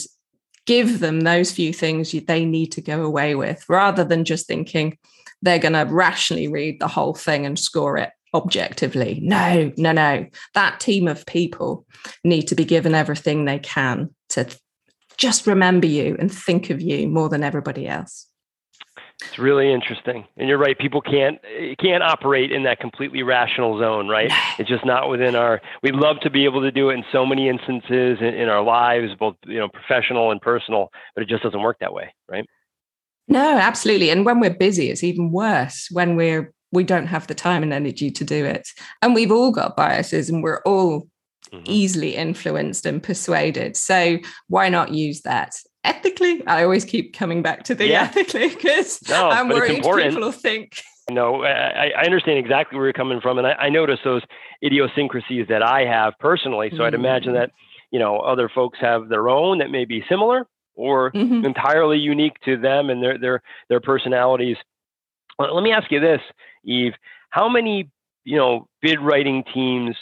give 0.66 1.00
them 1.00 1.21
those 1.21 1.52
few 1.52 1.73
things 1.73 2.12
they 2.26 2.44
need 2.44 2.73
to 2.73 2.80
go 2.80 3.02
away 3.02 3.35
with 3.35 3.64
rather 3.68 4.02
than 4.02 4.25
just 4.25 4.47
thinking 4.47 4.97
they're 5.45 5.59
going 5.59 5.75
to 5.75 5.93
rationally 5.93 6.49
read 6.49 6.81
the 6.81 6.89
whole 6.89 7.15
thing 7.15 7.47
and 7.47 7.59
score 7.59 7.97
it 7.99 8.11
objectively. 8.33 9.21
No, 9.23 9.71
no, 9.77 9.93
no. 9.93 10.27
That 10.55 10.81
team 10.81 11.07
of 11.07 11.25
people 11.27 11.87
need 12.25 12.49
to 12.49 12.55
be 12.55 12.65
given 12.65 12.95
everything 12.95 13.45
they 13.45 13.61
can 13.61 14.11
to 14.31 14.47
just 15.17 15.47
remember 15.47 15.87
you 15.87 16.17
and 16.19 16.33
think 16.33 16.71
of 16.71 16.81
you 16.81 17.07
more 17.09 17.29
than 17.29 17.45
everybody 17.45 17.87
else. 17.87 18.27
It's 19.23 19.39
really 19.39 19.73
interesting, 19.73 20.27
and 20.37 20.49
you're 20.49 20.59
right. 20.59 20.77
People 20.77 21.01
can't 21.01 21.39
can't 21.79 22.03
operate 22.03 22.51
in 22.51 22.65
that 22.65 22.81
completely 22.81 23.23
rational 23.23 23.79
zone, 23.79 24.09
right? 24.09 24.31
It's 24.59 24.69
just 24.69 24.85
not 24.85 25.09
within 25.09 25.37
our. 25.37 25.63
We'd 25.85 25.95
love 25.95 26.19
to 26.23 26.31
be 26.31 26.45
able 26.45 26.63
to 26.63 26.73
do 26.73 26.91
it 26.91 26.95
in 26.95 27.05
so 27.13 27.25
many 27.25 27.49
instances 27.49 28.19
in, 28.21 28.35
in 28.35 28.49
our 28.49 28.63
lives, 28.63 29.15
both 29.19 29.37
you 29.47 29.61
know, 29.61 29.69
professional 29.69 30.33
and 30.33 30.41
personal, 30.41 30.91
but 31.15 31.23
it 31.23 31.29
just 31.29 31.45
doesn't 31.45 31.63
work 31.63 31.79
that 31.79 31.93
way, 31.93 32.13
right? 32.29 32.45
No, 33.28 33.59
absolutely. 33.59 34.11
And 34.11 34.25
when 34.25 34.40
we're 34.40 34.50
busy, 34.50 34.90
it's 34.90 35.04
even 35.04 35.31
worse 35.31 35.88
when 35.90 36.16
we're 36.16 36.52
we 36.73 36.85
don't 36.85 37.07
have 37.07 37.28
the 37.28 37.35
time 37.35 37.62
and 37.62 37.73
energy 37.73 38.11
to 38.11 38.25
do 38.25 38.45
it. 38.45 38.69
And 39.00 39.14
we've 39.14 39.31
all 39.31 39.52
got 39.52 39.76
biases 39.76 40.28
and 40.28 40.43
we're 40.43 40.61
all 40.62 41.09
mm-hmm. 41.52 41.62
easily 41.66 42.16
influenced 42.16 42.85
and 42.85 43.00
persuaded. 43.00 43.76
So 43.76 44.19
why 44.49 44.69
not 44.69 44.93
use 44.93 45.23
that? 45.23 45.57
Ethically, 45.85 46.45
I 46.47 46.64
always 46.64 46.85
keep 46.85 47.14
coming 47.14 47.43
back 47.43 47.62
to 47.64 47.75
the 47.75 47.87
yeah. 47.87 48.02
ethically 48.02 48.49
because 48.49 49.00
no, 49.09 49.28
I'm 49.28 49.49
worried 49.49 49.83
people 49.83 50.21
will 50.21 50.33
think 50.33 50.83
no, 51.11 51.45
I, 51.45 51.93
I, 51.97 52.04
understand 52.04 52.38
exactly 52.38 52.76
where 52.76 52.87
you're 52.87 52.95
coming 52.95 53.21
from, 53.21 53.38
and 53.38 53.47
I, 53.47 53.52
I, 53.52 53.69
notice 53.69 53.99
those 54.04 54.23
idiosyncrasies 54.64 55.47
that 55.49 55.62
I 55.62 55.85
have 55.85 56.14
personally. 56.19 56.71
So 56.71 56.76
mm-hmm. 56.76 56.83
I'd 56.85 56.95
imagine 56.95 57.33
mm. 57.33 57.40
that 57.40 57.50
you 57.90 57.99
know 57.99 58.19
other 58.21 58.50
folks 58.52 58.78
have 58.81 59.09
their 59.09 59.28
own 59.28 59.59
that 59.59 59.71
may 59.71 59.85
be 59.85 60.02
similar 60.09 60.47
or 60.75 61.12
mm-hmm. 61.12 61.45
entirely 61.45 61.99
unique 61.99 62.38
to 62.45 62.57
them 62.57 62.90
and 62.90 63.02
their 63.02 63.19
their 63.19 63.43
their 63.69 63.81
personalities. 63.81 64.57
Let 65.38 65.62
me 65.62 65.73
ask 65.73 65.90
you 65.90 66.00
this: 66.00 66.21
Eve, 66.64 66.95
how 67.31 67.49
many, 67.49 67.90
you 68.25 68.37
know, 68.37 68.69
bid 68.81 69.00
writing 69.00 69.45
teams 69.52 69.97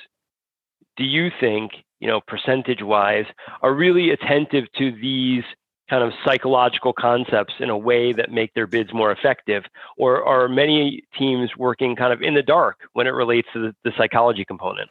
do 0.97 1.05
you 1.05 1.31
think, 1.41 1.73
you 2.01 2.09
know, 2.09 2.21
percentage 2.21 2.83
wise, 2.83 3.25
are 3.63 3.73
really 3.73 4.11
attentive 4.11 4.65
to 4.79 4.93
these 4.93 5.45
kind 5.89 6.03
of 6.03 6.13
psychological 6.25 6.93
concepts 6.93 7.55
in 7.59 7.71
a 7.71 7.77
way 7.77 8.13
that 8.13 8.31
make 8.31 8.53
their 8.55 8.67
bids 8.67 8.93
more 8.93 9.11
effective? 9.11 9.65
Or 9.97 10.25
are 10.25 10.49
many 10.49 11.03
teams 11.19 11.51
working 11.57 11.97
kind 11.97 12.13
of 12.13 12.23
in 12.23 12.35
the 12.35 12.43
dark 12.43 12.81
when 12.93 13.07
it 13.07 13.11
relates 13.11 13.49
to 13.55 13.61
the, 13.61 13.77
the 13.85 13.93
psychology 13.97 14.45
component? 14.45 14.91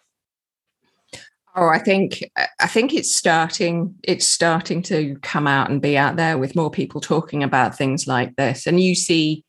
Oh, 1.56 1.68
I 1.68 1.80
think 1.80 2.24
I 2.60 2.68
think 2.68 2.94
it's 2.94 3.14
starting 3.14 3.96
it's 4.04 4.28
starting 4.28 4.82
to 4.84 5.18
come 5.22 5.48
out 5.48 5.70
and 5.70 5.82
be 5.82 5.98
out 5.98 6.16
there 6.16 6.38
with 6.38 6.56
more 6.56 6.72
people 6.72 7.02
talking 7.02 7.44
about 7.44 7.78
things 7.78 8.08
like 8.08 8.36
this. 8.38 8.66
And 8.66 8.80
you 8.80 8.96
see 8.96 9.44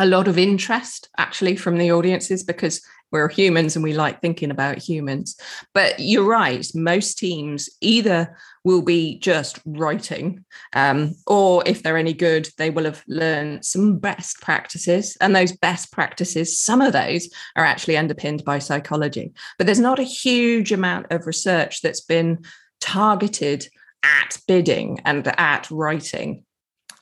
a 0.00 0.06
lot 0.06 0.26
of 0.26 0.38
interest 0.38 1.08
actually 1.16 1.56
from 1.56 1.78
the 1.78 1.92
audiences 1.92 2.42
because 2.42 2.82
we're 3.10 3.28
humans 3.28 3.76
and 3.76 3.82
we 3.82 3.92
like 3.92 4.20
thinking 4.20 4.50
about 4.50 4.78
humans. 4.78 5.36
But 5.74 5.98
you're 5.98 6.24
right, 6.24 6.66
most 6.74 7.18
teams 7.18 7.68
either 7.80 8.36
will 8.64 8.82
be 8.82 9.18
just 9.18 9.60
writing, 9.64 10.44
um, 10.74 11.14
or 11.26 11.62
if 11.66 11.82
they're 11.82 11.96
any 11.96 12.12
good, 12.12 12.48
they 12.58 12.70
will 12.70 12.84
have 12.84 13.02
learned 13.08 13.64
some 13.64 13.98
best 13.98 14.40
practices. 14.40 15.16
And 15.20 15.34
those 15.34 15.52
best 15.52 15.92
practices, 15.92 16.58
some 16.58 16.80
of 16.80 16.92
those 16.92 17.28
are 17.56 17.64
actually 17.64 17.96
underpinned 17.96 18.44
by 18.44 18.58
psychology. 18.58 19.32
But 19.56 19.66
there's 19.66 19.80
not 19.80 19.98
a 19.98 20.04
huge 20.04 20.72
amount 20.72 21.06
of 21.10 21.26
research 21.26 21.82
that's 21.82 22.02
been 22.02 22.44
targeted 22.80 23.68
at 24.02 24.38
bidding 24.46 25.00
and 25.04 25.26
at 25.38 25.70
writing 25.70 26.44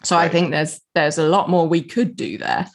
so 0.02 0.16
right. 0.16 0.24
I 0.24 0.28
think 0.28 0.50
there's 0.50 0.80
there's 0.94 1.18
a 1.18 1.28
lot 1.28 1.50
more 1.50 1.66
we 1.66 1.82
could 1.82 2.16
do 2.16 2.38
there 2.38 2.68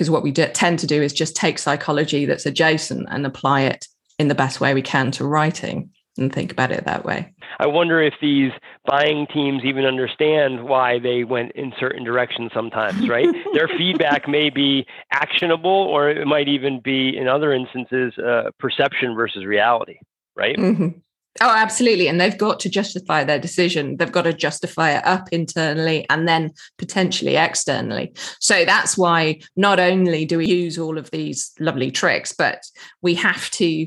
because 0.00 0.10
what 0.10 0.22
we 0.22 0.30
do, 0.30 0.46
tend 0.46 0.78
to 0.78 0.86
do 0.86 1.02
is 1.02 1.12
just 1.12 1.36
take 1.36 1.58
psychology 1.58 2.24
that's 2.24 2.46
adjacent 2.46 3.06
and 3.10 3.26
apply 3.26 3.60
it 3.60 3.86
in 4.18 4.28
the 4.28 4.34
best 4.34 4.58
way 4.58 4.72
we 4.72 4.80
can 4.80 5.10
to 5.10 5.26
writing 5.26 5.90
and 6.16 6.32
think 6.32 6.50
about 6.50 6.72
it 6.72 6.86
that 6.86 7.04
way. 7.04 7.34
I 7.58 7.66
wonder 7.66 8.00
if 8.00 8.14
these 8.18 8.50
buying 8.86 9.26
teams 9.26 9.62
even 9.62 9.84
understand 9.84 10.64
why 10.64 11.00
they 11.00 11.24
went 11.24 11.52
in 11.52 11.74
certain 11.78 12.02
directions 12.02 12.50
sometimes, 12.54 13.10
right? 13.10 13.28
Their 13.52 13.68
feedback 13.68 14.26
may 14.26 14.48
be 14.48 14.86
actionable 15.12 15.68
or 15.68 16.08
it 16.08 16.26
might 16.26 16.48
even 16.48 16.80
be 16.80 17.14
in 17.14 17.28
other 17.28 17.52
instances 17.52 18.16
uh, 18.16 18.52
perception 18.58 19.14
versus 19.14 19.44
reality, 19.44 19.98
right? 20.34 20.56
Mm-hmm. 20.56 20.98
Oh, 21.40 21.54
absolutely. 21.54 22.08
And 22.08 22.20
they've 22.20 22.36
got 22.36 22.58
to 22.60 22.68
justify 22.68 23.22
their 23.22 23.38
decision. 23.38 23.96
They've 23.96 24.10
got 24.10 24.22
to 24.22 24.32
justify 24.32 24.96
it 24.96 25.06
up 25.06 25.28
internally 25.30 26.04
and 26.10 26.26
then 26.26 26.50
potentially 26.76 27.36
externally. 27.36 28.12
So 28.40 28.64
that's 28.64 28.98
why 28.98 29.40
not 29.56 29.78
only 29.78 30.24
do 30.24 30.38
we 30.38 30.46
use 30.46 30.76
all 30.76 30.98
of 30.98 31.10
these 31.12 31.52
lovely 31.60 31.92
tricks, 31.92 32.32
but 32.32 32.64
we 33.00 33.14
have 33.14 33.48
to 33.52 33.86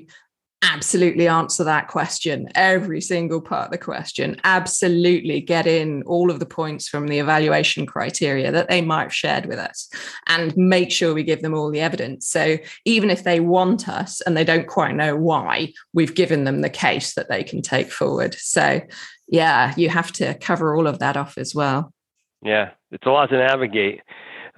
absolutely 0.64 1.28
answer 1.28 1.64
that 1.64 1.88
question, 1.88 2.48
every 2.56 3.02
single 3.02 3.42
part 3.42 3.66
of 3.66 3.72
the 3.72 3.78
question, 3.78 4.40
absolutely 4.44 5.42
get 5.42 5.68
in 5.68 6.04
all 6.04 6.32
of 6.32 6.40
the 6.40 6.46
points 6.46 6.88
from 6.88 7.08
the 7.08 7.20
evaluation 7.20 7.86
criteria 7.86 8.52
that 8.52 8.70
they 8.70 8.82
might 8.82 9.04
have 9.04 9.14
shared 9.14 9.46
with 9.46 9.60
us 9.60 9.90
and 10.28 10.56
make 10.56 10.92
sure 10.92 11.14
we 11.14 11.24
give 11.24 11.42
them 11.42 11.54
all 11.54 11.70
the 11.70 11.82
evidence. 11.82 12.28
So 12.30 12.58
even 12.86 13.10
if 13.10 13.24
they 13.24 13.40
want 13.40 13.90
us 13.90 14.22
and 14.22 14.36
they 14.36 14.44
don't 14.44 14.68
quite 14.68 14.96
know 14.96 15.16
why, 15.16 15.74
we've 15.94 16.16
given 16.16 16.46
them 16.46 16.62
the 16.62 16.70
case 16.70 17.14
that 17.16 17.30
they 17.30 17.44
can 17.44 17.62
take 17.62 17.92
forward. 17.92 18.36
So 18.36 18.82
yeah, 19.28 19.74
you 19.78 19.90
have 19.90 20.12
to 20.14 20.34
cover 20.36 20.76
all 20.76 20.88
of 20.88 21.00
that 21.00 21.18
off 21.18 21.38
as 21.38 21.54
well. 21.54 21.94
Yeah, 22.42 22.72
it's 22.92 23.06
a 23.06 23.10
lot 23.10 23.30
to 23.30 23.38
navigate. 23.38 24.02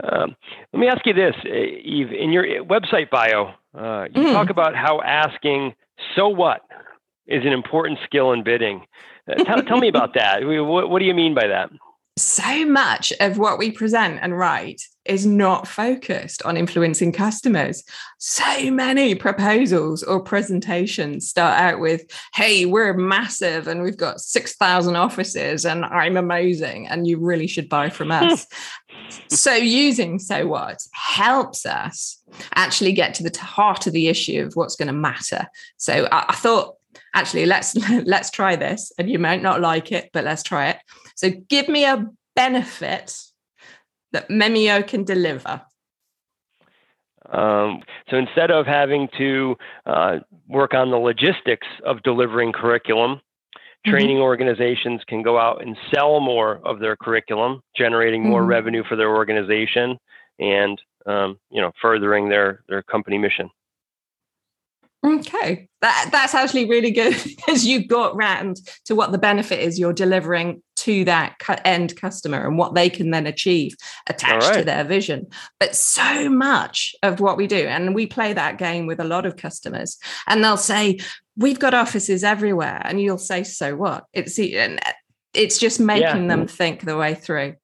Um, 0.04 0.36
let 0.74 0.80
me 0.80 0.88
ask 0.88 1.06
you 1.06 1.14
this, 1.14 1.36
Eve. 1.46 2.12
In 2.12 2.32
your 2.32 2.44
website 2.66 3.10
bio, 3.10 3.54
uh, 3.78 4.08
you 4.14 4.24
mm. 4.24 4.34
talk 4.34 4.50
about 4.50 4.76
how 4.76 5.02
asking 5.02 5.74
so 6.16 6.28
what 6.28 6.62
is 7.28 7.44
an 7.46 7.54
important 7.54 8.00
skill 8.06 8.32
in 8.34 8.44
bidding. 8.44 8.86
Uh, 9.30 9.44
tell, 9.44 9.62
tell 9.64 9.78
me 9.78 9.88
about 9.88 10.14
that. 10.16 10.40
What, 10.44 10.90
what 10.90 11.00
do 11.00 11.06
you 11.06 11.14
mean 11.14 11.34
by 11.34 11.48
that? 11.48 11.70
So 12.18 12.66
much 12.66 13.12
of 13.20 13.38
what 13.38 13.58
we 13.58 13.72
present 13.72 14.20
and 14.22 14.38
write 14.38 14.82
is 15.04 15.26
not 15.26 15.68
focused 15.68 16.42
on 16.44 16.56
influencing 16.56 17.12
customers. 17.12 17.84
So 18.20 18.72
many 18.72 19.16
proposals 19.16 20.02
or 20.02 20.22
presentations 20.22 21.28
start 21.28 21.60
out 21.60 21.82
with, 21.82 22.04
hey, 22.34 22.66
we're 22.66 22.94
massive 22.94 23.68
and 23.68 23.84
we've 23.84 23.98
got 23.98 24.22
6,000 24.22 24.96
offices 24.96 25.66
and 25.66 25.84
I'm 25.84 26.16
amazing 26.16 26.88
and 26.88 27.06
you 27.06 27.20
really 27.20 27.48
should 27.48 27.68
buy 27.68 27.90
from 27.90 28.12
us. 28.14 28.48
so 29.28 29.54
using 29.54 30.18
so 30.18 30.48
what 30.48 30.80
helps 30.94 31.66
us 31.66 32.22
actually 32.56 32.94
get 32.94 33.14
to 33.16 33.24
the 33.24 33.40
heart 33.40 33.88
of 33.88 33.94
the 33.94 34.08
issue 34.08 34.42
of 34.42 34.54
what's 34.56 34.78
going 34.78 34.88
to 34.88 34.94
matter. 34.94 35.48
So 35.76 36.08
I, 36.14 36.28
I 36.30 36.36
thought 36.36 36.76
actually 37.14 37.46
let's 37.46 37.76
let's 38.06 38.32
try 38.32 38.56
this 38.56 38.94
and 38.98 39.10
you 39.10 39.20
might 39.20 39.42
not 39.42 39.60
like 39.60 39.92
it 39.92 40.10
but 40.14 40.24
let's 40.24 40.44
try 40.44 40.70
it 40.70 40.78
so 41.16 41.30
give 41.50 41.68
me 41.68 41.86
a 41.86 42.08
benefit 42.36 43.18
that 44.12 44.30
Mimeo 44.30 44.86
can 44.88 45.04
deliver 45.04 45.62
um, 47.32 47.82
so 48.10 48.18
instead 48.18 48.52
of 48.52 48.68
having 48.68 49.10
to 49.18 49.56
uh, 49.88 50.20
work 50.48 50.76
on 50.76 50.92
the 50.92 50.98
logistics 50.98 51.68
of 51.86 52.04
delivering 52.04 52.52
curriculum 52.52 53.16
mm-hmm. 53.16 53.92
training 53.92 54.18
organizations 54.18 55.02
can 55.08 55.22
go 55.22 55.40
out 55.40 55.62
and 55.62 55.76
sell 55.94 56.20
more 56.20 56.60
of 56.66 56.80
their 56.80 56.96
curriculum 56.96 57.62
generating 57.76 58.24
more 58.24 58.42
mm-hmm. 58.42 58.50
revenue 58.50 58.84
for 58.88 58.96
their 58.96 59.16
organization 59.16 59.98
and 60.40 60.82
um, 61.06 61.40
you 61.50 61.62
know 61.62 61.72
furthering 61.82 62.30
their 62.30 62.64
their 62.68 62.84
company 62.84 63.18
mission 63.18 63.50
Okay, 65.06 65.68
that 65.82 66.10
that's 66.12 66.34
actually 66.34 66.68
really 66.68 66.92
good 66.92 67.16
because 67.24 67.66
you 67.66 67.86
got 67.86 68.16
round 68.16 68.58
to 68.86 68.96
what 68.96 69.12
the 69.12 69.18
benefit 69.18 69.60
is 69.60 69.78
you're 69.78 69.94
delivering 69.94 70.62
to 70.78 71.06
that 71.06 71.36
end 71.64 71.96
customer 71.96 72.46
and 72.46 72.58
what 72.58 72.74
they 72.74 72.90
can 72.90 73.12
then 73.12 73.28
achieve 73.28 73.75
attached 74.08 74.48
right. 74.48 74.58
to 74.60 74.64
their 74.64 74.84
vision. 74.84 75.28
But 75.60 75.75
so 75.75 76.30
much 76.30 76.96
of 77.04 77.20
what 77.20 77.38
we 77.38 77.46
do, 77.46 77.68
and 77.68 77.94
we 77.94 78.08
play 78.08 78.34
that 78.34 78.58
game 78.58 78.88
with 78.88 79.00
a 79.00 79.04
lot 79.04 79.25
of 79.25 79.38
customers, 79.38 79.98
and 80.28 80.44
they'll 80.44 80.58
say, 80.58 81.00
"We've 81.38 81.60
got 81.60 81.74
offices 81.74 82.24
everywhere," 82.24 82.82
and 82.84 83.00
you'll 83.00 83.18
say, 83.18 83.44
"So 83.44 83.75
what?" 83.75 84.06
It's 84.14 84.40
and 84.40 84.80
uh, 84.86 84.94
it's 85.34 85.60
just 85.60 85.80
making 85.80 86.24
yeah. 86.24 86.28
them 86.28 86.48
think 86.48 86.82
the 86.82 86.98
way 86.98 87.14
through. 87.14 87.56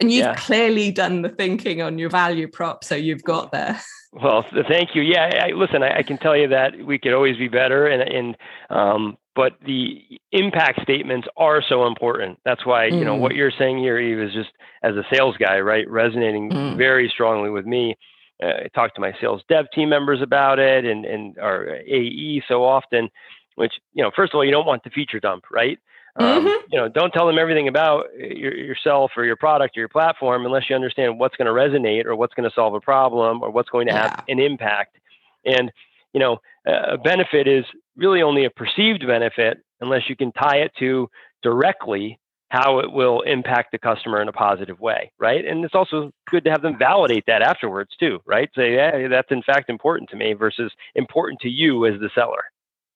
And 0.00 0.10
you've 0.10 0.26
yeah. 0.26 0.34
clearly 0.34 0.90
done 0.90 1.22
the 1.22 1.28
thinking 1.28 1.80
on 1.80 1.98
your 1.98 2.10
value 2.10 2.48
prop, 2.48 2.84
so 2.84 2.94
you've 2.94 3.22
got 3.22 3.52
there. 3.52 3.80
Well, 4.12 4.44
thank 4.68 4.94
you. 4.94 5.00
Yeah, 5.00 5.30
I, 5.42 5.52
listen, 5.52 5.82
I, 5.82 5.98
I, 5.98 6.02
can 6.02 6.18
tell 6.18 6.36
you 6.36 6.48
that 6.48 6.76
we 6.84 6.98
could 6.98 7.14
always 7.14 7.38
be 7.38 7.48
better, 7.48 7.86
and 7.86 8.02
and 8.02 8.36
um, 8.68 9.16
but 9.34 9.54
the 9.64 10.02
impact 10.32 10.82
statements 10.82 11.26
are 11.38 11.62
so 11.66 11.86
important. 11.86 12.38
That's 12.44 12.66
why 12.66 12.90
mm. 12.90 12.98
you 12.98 13.06
know 13.06 13.14
what 13.14 13.32
mm. 13.32 13.36
you're 13.36 13.52
saying 13.58 13.78
here, 13.78 13.98
Eve, 13.98 14.18
is 14.18 14.34
just 14.34 14.50
as 14.82 14.96
a 14.96 15.04
sales 15.10 15.36
guy, 15.38 15.60
right, 15.60 15.88
resonating 15.88 16.50
mm. 16.50 16.76
very 16.76 17.08
strongly 17.08 17.48
with 17.48 17.64
me. 17.64 17.96
Uh, 18.42 18.64
I 18.64 18.68
talk 18.74 18.94
to 18.96 19.00
my 19.00 19.14
sales 19.18 19.42
dev 19.48 19.64
team 19.74 19.88
members 19.88 20.20
about 20.20 20.58
it, 20.58 20.84
and 20.84 21.06
and 21.06 21.38
our 21.38 21.76
AE 21.76 22.42
so 22.48 22.64
often. 22.64 23.08
Which 23.54 23.72
you 23.94 24.02
know, 24.02 24.10
first 24.14 24.34
of 24.34 24.36
all, 24.36 24.44
you 24.44 24.50
don't 24.52 24.66
want 24.66 24.84
the 24.84 24.90
feature 24.90 25.20
dump, 25.20 25.44
right? 25.50 25.78
Um, 26.16 26.46
mm-hmm. 26.46 26.66
You 26.70 26.78
know, 26.78 26.88
don't 26.88 27.10
tell 27.10 27.26
them 27.26 27.38
everything 27.38 27.68
about 27.68 28.06
your, 28.16 28.54
yourself 28.54 29.12
or 29.16 29.24
your 29.24 29.36
product 29.36 29.76
or 29.76 29.80
your 29.80 29.88
platform 29.88 30.44
unless 30.44 30.68
you 30.68 30.76
understand 30.76 31.18
what's 31.18 31.36
going 31.36 31.46
to 31.46 31.52
resonate 31.52 32.04
or 32.04 32.14
what's 32.14 32.34
going 32.34 32.48
to 32.48 32.54
solve 32.54 32.74
a 32.74 32.80
problem 32.80 33.42
or 33.42 33.50
what's 33.50 33.70
going 33.70 33.86
to 33.86 33.94
have 33.94 34.22
an 34.28 34.38
impact. 34.38 34.98
And 35.44 35.72
you 36.12 36.20
know, 36.20 36.38
a 36.66 36.98
benefit 36.98 37.48
is 37.48 37.64
really 37.96 38.22
only 38.22 38.44
a 38.44 38.50
perceived 38.50 39.06
benefit 39.06 39.62
unless 39.80 40.08
you 40.08 40.16
can 40.16 40.32
tie 40.32 40.58
it 40.58 40.72
to 40.78 41.08
directly 41.42 42.18
how 42.52 42.80
it 42.80 42.92
will 42.92 43.22
impact 43.22 43.72
the 43.72 43.78
customer 43.78 44.20
in 44.20 44.28
a 44.28 44.32
positive 44.32 44.78
way, 44.78 45.10
right? 45.18 45.46
And 45.46 45.64
it's 45.64 45.74
also 45.74 46.12
good 46.30 46.44
to 46.44 46.50
have 46.50 46.60
them 46.60 46.78
validate 46.78 47.24
that 47.26 47.40
afterwards 47.40 47.92
too, 47.98 48.20
right? 48.26 48.50
Say, 48.54 48.74
yeah, 48.74 49.08
that's 49.08 49.30
in 49.30 49.42
fact 49.42 49.70
important 49.70 50.10
to 50.10 50.16
me 50.16 50.34
versus 50.34 50.70
important 50.94 51.40
to 51.40 51.48
you 51.48 51.86
as 51.86 51.98
the 51.98 52.10
seller, 52.14 52.44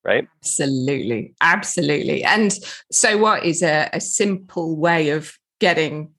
right? 0.06 0.26
Absolutely, 0.42 1.34
absolutely. 1.40 2.24
And 2.24 2.56
so, 2.90 3.18
what 3.18 3.44
is 3.44 3.62
a, 3.62 3.90
a 3.92 4.00
simple 4.00 4.76
way 4.76 5.10
of 5.10 5.36
getting 5.58 6.12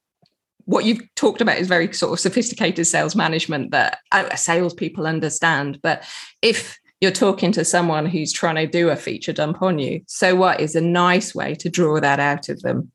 what 0.68 0.84
you've 0.84 1.02
talked 1.16 1.40
about 1.40 1.58
is 1.58 1.68
very 1.70 1.92
sort 1.94 2.12
of 2.12 2.20
sophisticated 2.20 2.86
sales 2.86 3.16
management 3.16 3.72
that 3.72 4.00
salespeople 4.36 5.08
understand. 5.08 5.80
But 5.82 6.04
if 6.42 6.78
you're 7.00 7.12
talking 7.12 7.54
to 7.54 7.64
someone 7.64 8.06
who's 8.06 8.34
trying 8.34 8.56
to 8.56 8.68
do 8.68 8.90
a 8.90 8.98
feature 8.98 9.32
dump 9.32 9.62
on 9.62 9.80
you, 9.80 10.02
so 10.08 10.36
what 10.36 10.60
is 10.60 10.76
a 10.76 10.82
nice 10.82 11.34
way 11.34 11.56
to 11.56 11.70
draw 11.70 12.02
that 12.02 12.20
out 12.20 12.50
of 12.50 12.62
them? 12.62 12.92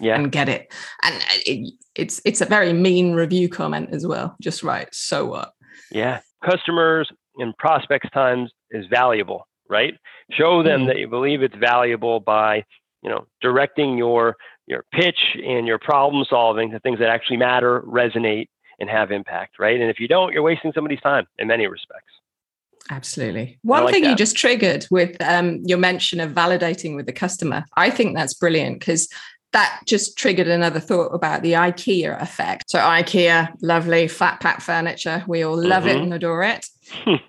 Yeah. 0.00 0.14
And 0.14 0.32
get 0.32 0.48
it. 0.48 0.72
And 1.02 1.14
uh, 1.14 1.36
it, 1.44 1.74
it's 1.94 2.22
it's 2.24 2.40
a 2.40 2.46
very 2.46 2.72
mean 2.72 3.12
review 3.12 3.50
comment 3.50 3.90
as 3.92 4.06
well. 4.06 4.34
Just 4.40 4.62
right. 4.62 4.88
So 4.92 5.26
what? 5.26 5.52
Yeah. 5.92 6.20
Customers 6.42 7.10
and 7.36 7.54
prospects 7.58 8.08
times 8.14 8.50
is 8.70 8.86
valuable, 8.86 9.46
right? 9.70 9.94
Show 10.32 10.62
them 10.62 10.82
mm. 10.82 10.86
that 10.88 10.98
you 10.98 11.08
believe 11.08 11.42
it's 11.42 11.56
valuable 11.56 12.20
by, 12.20 12.64
you 13.02 13.08
know, 13.08 13.26
directing 13.40 13.96
your 13.96 14.36
your 14.66 14.84
pitch 14.92 15.36
and 15.44 15.66
your 15.66 15.78
problem 15.78 16.24
solving 16.28 16.70
to 16.70 16.80
things 16.80 16.98
that 16.98 17.08
actually 17.08 17.36
matter, 17.38 17.80
resonate, 17.82 18.48
and 18.78 18.88
have 18.88 19.10
impact, 19.10 19.58
right? 19.58 19.80
And 19.80 19.90
if 19.90 19.98
you 19.98 20.06
don't, 20.06 20.32
you're 20.32 20.42
wasting 20.42 20.72
somebody's 20.72 21.00
time 21.00 21.26
in 21.38 21.48
many 21.48 21.66
respects. 21.66 22.12
Absolutely. 22.88 23.58
One 23.62 23.84
like 23.84 23.94
thing 23.94 24.04
that. 24.04 24.10
you 24.10 24.16
just 24.16 24.36
triggered 24.36 24.86
with 24.90 25.16
um, 25.20 25.60
your 25.64 25.78
mention 25.78 26.20
of 26.20 26.32
validating 26.32 26.96
with 26.96 27.06
the 27.06 27.12
customer, 27.12 27.64
I 27.76 27.90
think 27.90 28.16
that's 28.16 28.34
brilliant 28.34 28.80
because 28.80 29.08
that 29.52 29.80
just 29.86 30.16
triggered 30.16 30.48
another 30.48 30.80
thought 30.80 31.12
about 31.12 31.42
the 31.42 31.52
IKEA 31.52 32.20
effect. 32.20 32.70
So 32.70 32.78
IKEA, 32.78 33.52
lovely 33.62 34.08
flat 34.08 34.40
pack 34.40 34.60
furniture. 34.60 35.24
We 35.26 35.42
all 35.42 35.60
love 35.60 35.84
mm-hmm. 35.84 35.98
it 35.98 36.02
and 36.02 36.14
adore 36.14 36.44
it. 36.44 36.66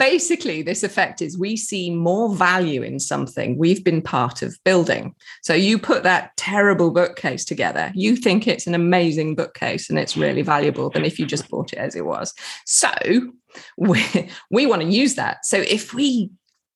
basically 0.00 0.62
this 0.62 0.82
effect 0.82 1.22
is 1.22 1.38
we 1.38 1.56
see 1.56 1.94
more 1.94 2.34
value 2.34 2.82
in 2.82 2.98
something 2.98 3.56
we've 3.58 3.84
been 3.84 4.00
part 4.00 4.40
of 4.40 4.58
building. 4.64 5.14
So 5.42 5.54
you 5.54 5.78
put 5.78 6.02
that 6.04 6.34
terrible 6.36 6.90
bookcase 6.90 7.44
together 7.44 7.92
you 7.94 8.16
think 8.16 8.46
it's 8.46 8.66
an 8.66 8.74
amazing 8.74 9.34
bookcase 9.34 9.90
and 9.90 9.98
it's 9.98 10.16
really 10.16 10.42
valuable 10.42 10.88
than 10.88 11.04
if 11.04 11.18
you 11.18 11.26
just 11.26 11.48
bought 11.50 11.72
it 11.72 11.78
as 11.78 11.94
it 11.94 12.06
was. 12.06 12.32
So 12.64 12.90
we, 13.76 14.02
we 14.50 14.66
want 14.66 14.82
to 14.82 14.88
use 14.88 15.16
that. 15.16 15.44
So 15.44 15.58
if 15.58 15.92
we 15.92 16.30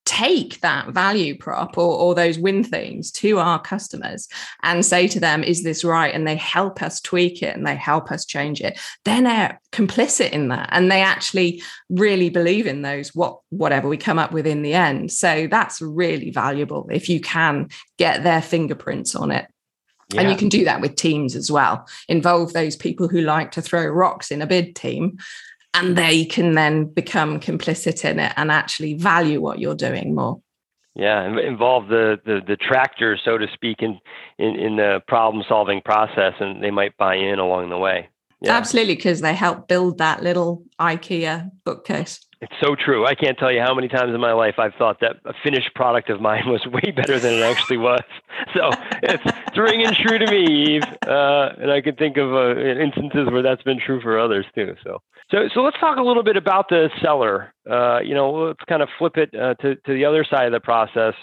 take 0.04 0.60
that 0.60 0.88
value 0.90 1.36
prop 1.36 1.78
or, 1.78 1.98
or 1.98 2.14
those 2.14 2.38
win 2.38 2.62
things 2.62 3.10
to 3.10 3.38
our 3.38 3.58
customers 3.58 4.28
and 4.62 4.84
say 4.84 5.08
to 5.08 5.18
them, 5.18 5.42
is 5.42 5.62
this 5.62 5.84
right? 5.84 6.14
And 6.14 6.26
they 6.26 6.36
help 6.36 6.82
us 6.82 7.00
tweak 7.00 7.42
it 7.42 7.56
and 7.56 7.66
they 7.66 7.76
help 7.76 8.12
us 8.12 8.24
change 8.24 8.60
it. 8.60 8.78
Then 9.04 9.24
they're 9.24 9.60
complicit 9.72 10.30
in 10.30 10.48
that 10.48 10.68
and 10.72 10.90
they 10.90 11.00
actually 11.00 11.62
really 11.88 12.28
believe 12.28 12.66
in 12.66 12.82
those, 12.82 13.14
what 13.14 13.38
whatever 13.48 13.88
we 13.88 13.96
come 13.96 14.18
up 14.18 14.32
with 14.32 14.46
in 14.46 14.62
the 14.62 14.74
end. 14.74 15.10
So 15.10 15.46
that's 15.50 15.80
really 15.80 16.30
valuable 16.30 16.88
if 16.92 17.08
you 17.08 17.20
can 17.20 17.68
get 17.98 18.22
their 18.22 18.42
fingerprints 18.42 19.14
on 19.14 19.30
it. 19.30 19.46
Yeah. 20.12 20.20
And 20.20 20.30
you 20.30 20.36
can 20.36 20.50
do 20.50 20.64
that 20.66 20.82
with 20.82 20.96
teams 20.96 21.34
as 21.34 21.50
well. 21.50 21.88
Involve 22.08 22.52
those 22.52 22.76
people 22.76 23.08
who 23.08 23.22
like 23.22 23.52
to 23.52 23.62
throw 23.62 23.86
rocks 23.86 24.30
in 24.30 24.42
a 24.42 24.46
bid 24.46 24.76
team 24.76 25.18
and 25.74 25.96
they 25.96 26.24
can 26.24 26.54
then 26.54 26.84
become 26.86 27.40
complicit 27.40 28.08
in 28.08 28.18
it 28.18 28.32
and 28.36 28.50
actually 28.50 28.94
value 28.94 29.40
what 29.40 29.58
you're 29.58 29.74
doing 29.74 30.14
more. 30.14 30.40
Yeah 30.94 31.26
involve 31.26 31.88
the, 31.88 32.20
the 32.24 32.40
the 32.46 32.56
tractors 32.56 33.20
so 33.24 33.36
to 33.36 33.46
speak 33.52 33.82
in, 33.82 33.98
in 34.38 34.54
in 34.54 34.76
the 34.76 35.02
problem 35.08 35.44
solving 35.48 35.82
process 35.82 36.34
and 36.38 36.62
they 36.62 36.70
might 36.70 36.96
buy 36.96 37.16
in 37.16 37.38
along 37.38 37.70
the 37.70 37.78
way. 37.78 38.08
Yeah. 38.40 38.52
absolutely 38.52 38.94
because 38.94 39.20
they 39.20 39.34
help 39.34 39.68
build 39.68 39.98
that 39.98 40.22
little 40.22 40.62
ikea 40.78 41.50
bookcase 41.64 42.20
it's 42.44 42.60
so 42.60 42.74
true. 42.74 43.06
I 43.06 43.14
can't 43.14 43.38
tell 43.38 43.50
you 43.50 43.60
how 43.60 43.74
many 43.74 43.88
times 43.88 44.14
in 44.14 44.20
my 44.20 44.32
life 44.32 44.58
I've 44.58 44.74
thought 44.74 45.00
that 45.00 45.16
a 45.24 45.32
finished 45.42 45.74
product 45.74 46.10
of 46.10 46.20
mine 46.20 46.42
was 46.46 46.64
way 46.66 46.90
better 46.90 47.18
than 47.18 47.32
it 47.32 47.42
actually 47.42 47.78
was. 47.78 48.02
So 48.54 48.70
it's, 49.02 49.22
it's 49.24 49.58
ringing 49.58 49.90
true 49.94 50.18
to 50.18 50.30
me, 50.30 50.76
Eve. 50.76 50.82
Uh, 51.06 51.50
and 51.58 51.70
I 51.70 51.80
can 51.80 51.96
think 51.96 52.18
of 52.18 52.34
uh, 52.34 52.60
instances 52.60 53.28
where 53.30 53.42
that's 53.42 53.62
been 53.62 53.80
true 53.80 54.00
for 54.02 54.18
others 54.18 54.44
too. 54.54 54.74
So, 54.84 55.00
so, 55.30 55.48
so 55.54 55.60
let's 55.62 55.78
talk 55.80 55.96
a 55.96 56.02
little 56.02 56.22
bit 56.22 56.36
about 56.36 56.68
the 56.68 56.90
seller. 57.02 57.54
Uh, 57.68 58.00
you 58.00 58.14
know, 58.14 58.30
let's 58.30 58.64
kind 58.68 58.82
of 58.82 58.88
flip 58.98 59.16
it 59.16 59.34
uh, 59.34 59.54
to 59.54 59.76
to 59.76 59.94
the 59.94 60.04
other 60.04 60.24
side 60.28 60.46
of 60.46 60.52
the 60.52 60.60
process. 60.60 61.14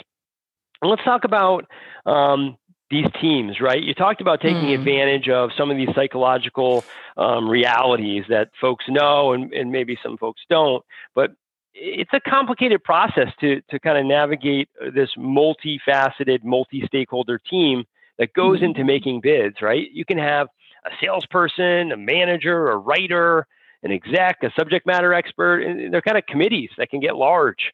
And 0.82 0.90
let's 0.90 1.04
talk 1.04 1.24
about 1.24 1.66
um, 2.08 2.58
these 2.92 3.08
teams, 3.20 3.60
right? 3.60 3.82
You 3.82 3.94
talked 3.94 4.22
about 4.22 4.42
taking 4.42 4.70
mm. 4.70 4.78
advantage 4.78 5.30
of 5.30 5.52
some 5.58 5.72
of 5.72 5.78
these 5.78 5.90
psychological 5.96 6.84
um, 7.18 7.50
realities 7.50 8.26
that 8.30 8.50
folks 8.60 8.86
know 8.88 9.34
and, 9.34 9.52
and 9.54 9.72
maybe 9.72 9.98
some 10.04 10.18
folks 10.18 10.42
don't, 10.50 10.84
but 11.16 11.32
it's 11.74 12.12
a 12.14 12.20
complicated 12.20 12.84
process 12.84 13.30
to, 13.40 13.62
to 13.70 13.80
kind 13.80 13.98
of 13.98 14.06
navigate 14.06 14.70
this 14.94 15.10
multifaceted, 15.18 16.44
multi 16.44 16.84
stakeholder 16.86 17.40
team 17.40 17.86
that 18.20 18.34
goes 18.34 18.60
mm. 18.60 18.64
into 18.64 18.84
making 18.84 19.22
bids, 19.22 19.62
right? 19.62 19.90
You 19.92 20.06
can 20.06 20.18
have 20.18 20.48
a 20.86 20.90
salesperson, 21.02 21.92
a 21.92 21.98
manager, 21.98 22.70
a 22.70 22.78
writer, 22.78 23.48
an 23.84 23.92
exec, 23.92 24.44
a 24.44 24.52
subject 24.60 24.86
matter 24.86 25.14
expert, 25.14 25.62
and 25.62 25.94
they're 25.94 26.02
kind 26.02 26.18
of 26.18 26.26
committees 26.26 26.70
that 26.78 26.90
can 26.90 27.00
get 27.00 27.16
large. 27.16 27.72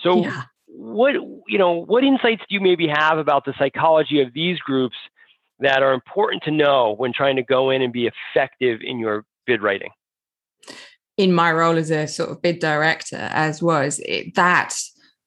So, 0.00 0.22
yeah 0.22 0.44
what 0.72 1.14
you 1.14 1.58
know 1.58 1.84
what 1.84 2.04
insights 2.04 2.42
do 2.48 2.54
you 2.54 2.60
maybe 2.60 2.86
have 2.88 3.18
about 3.18 3.44
the 3.44 3.54
psychology 3.58 4.20
of 4.20 4.32
these 4.32 4.58
groups 4.58 4.96
that 5.60 5.82
are 5.82 5.92
important 5.92 6.42
to 6.44 6.50
know 6.50 6.94
when 6.96 7.12
trying 7.12 7.36
to 7.36 7.42
go 7.42 7.70
in 7.70 7.82
and 7.82 7.92
be 7.92 8.08
effective 8.08 8.80
in 8.82 8.98
your 8.98 9.24
bid 9.46 9.62
writing? 9.62 9.90
In 11.16 11.32
my 11.32 11.52
role 11.52 11.76
as 11.76 11.90
a 11.90 12.06
sort 12.06 12.30
of 12.30 12.40
bid 12.40 12.60
director 12.60 13.28
as 13.30 13.62
was 13.62 14.00
it, 14.04 14.34
that 14.36 14.74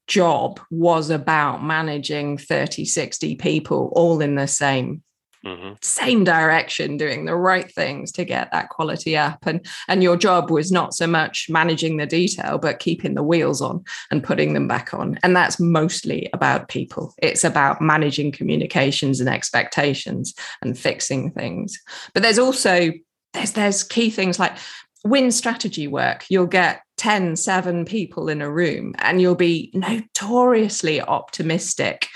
job 0.08 0.60
was 0.70 1.10
about 1.10 1.64
managing 1.64 2.38
30 2.38 2.84
60 2.86 3.36
people 3.36 3.92
all 3.96 4.20
in 4.20 4.36
the 4.36 4.48
same 4.48 5.02
mm-hmm. 5.46 5.74
same 5.82 6.24
direction, 6.24 6.98
doing 6.98 7.26
the 7.26 7.36
right 7.36 7.72
things 7.74 8.12
to 8.14 8.26
get 8.26 8.52
that 8.52 8.70
quality 8.70 9.16
up. 9.18 9.46
And 9.46 9.66
and 9.88 10.04
your 10.04 10.18
job 10.18 10.50
was 10.50 10.72
not 10.72 10.94
so 10.94 11.08
much 11.08 11.48
managing 11.50 11.98
the 11.98 12.06
detail, 12.06 12.58
but 12.58 12.80
keeping 12.80 13.16
the 13.16 13.24
wheels 13.24 13.62
on 13.62 13.84
and 14.12 14.24
putting 14.24 14.54
them 14.54 14.68
back 14.68 14.94
on. 14.94 15.20
And 15.24 15.36
that's 15.36 15.60
mostly 15.60 16.30
about 16.34 16.70
people. 16.70 17.14
It's 17.18 17.44
about 17.44 17.82
managing 17.82 18.32
communications 18.32 19.20
and 19.20 19.30
expectations 19.30 20.34
and 20.62 20.78
fixing 20.78 21.32
things. 21.32 21.80
But 22.14 22.24
there's 22.24 22.40
also 22.40 22.92
there's 23.34 23.52
there's 23.52 23.84
key 23.84 24.10
things 24.10 24.40
like 24.40 24.58
win 25.04 25.32
strategy 25.32 25.88
work. 25.88 26.26
You'll 26.30 26.46
get 26.46 26.82
10, 26.98 27.36
seven 27.36 27.86
people 27.86 28.30
in 28.30 28.42
a 28.42 28.50
room 28.50 28.94
and 29.00 29.20
you'll 29.20 29.36
be 29.36 29.72
notoriously 29.74 31.02
optimistic 31.02 32.08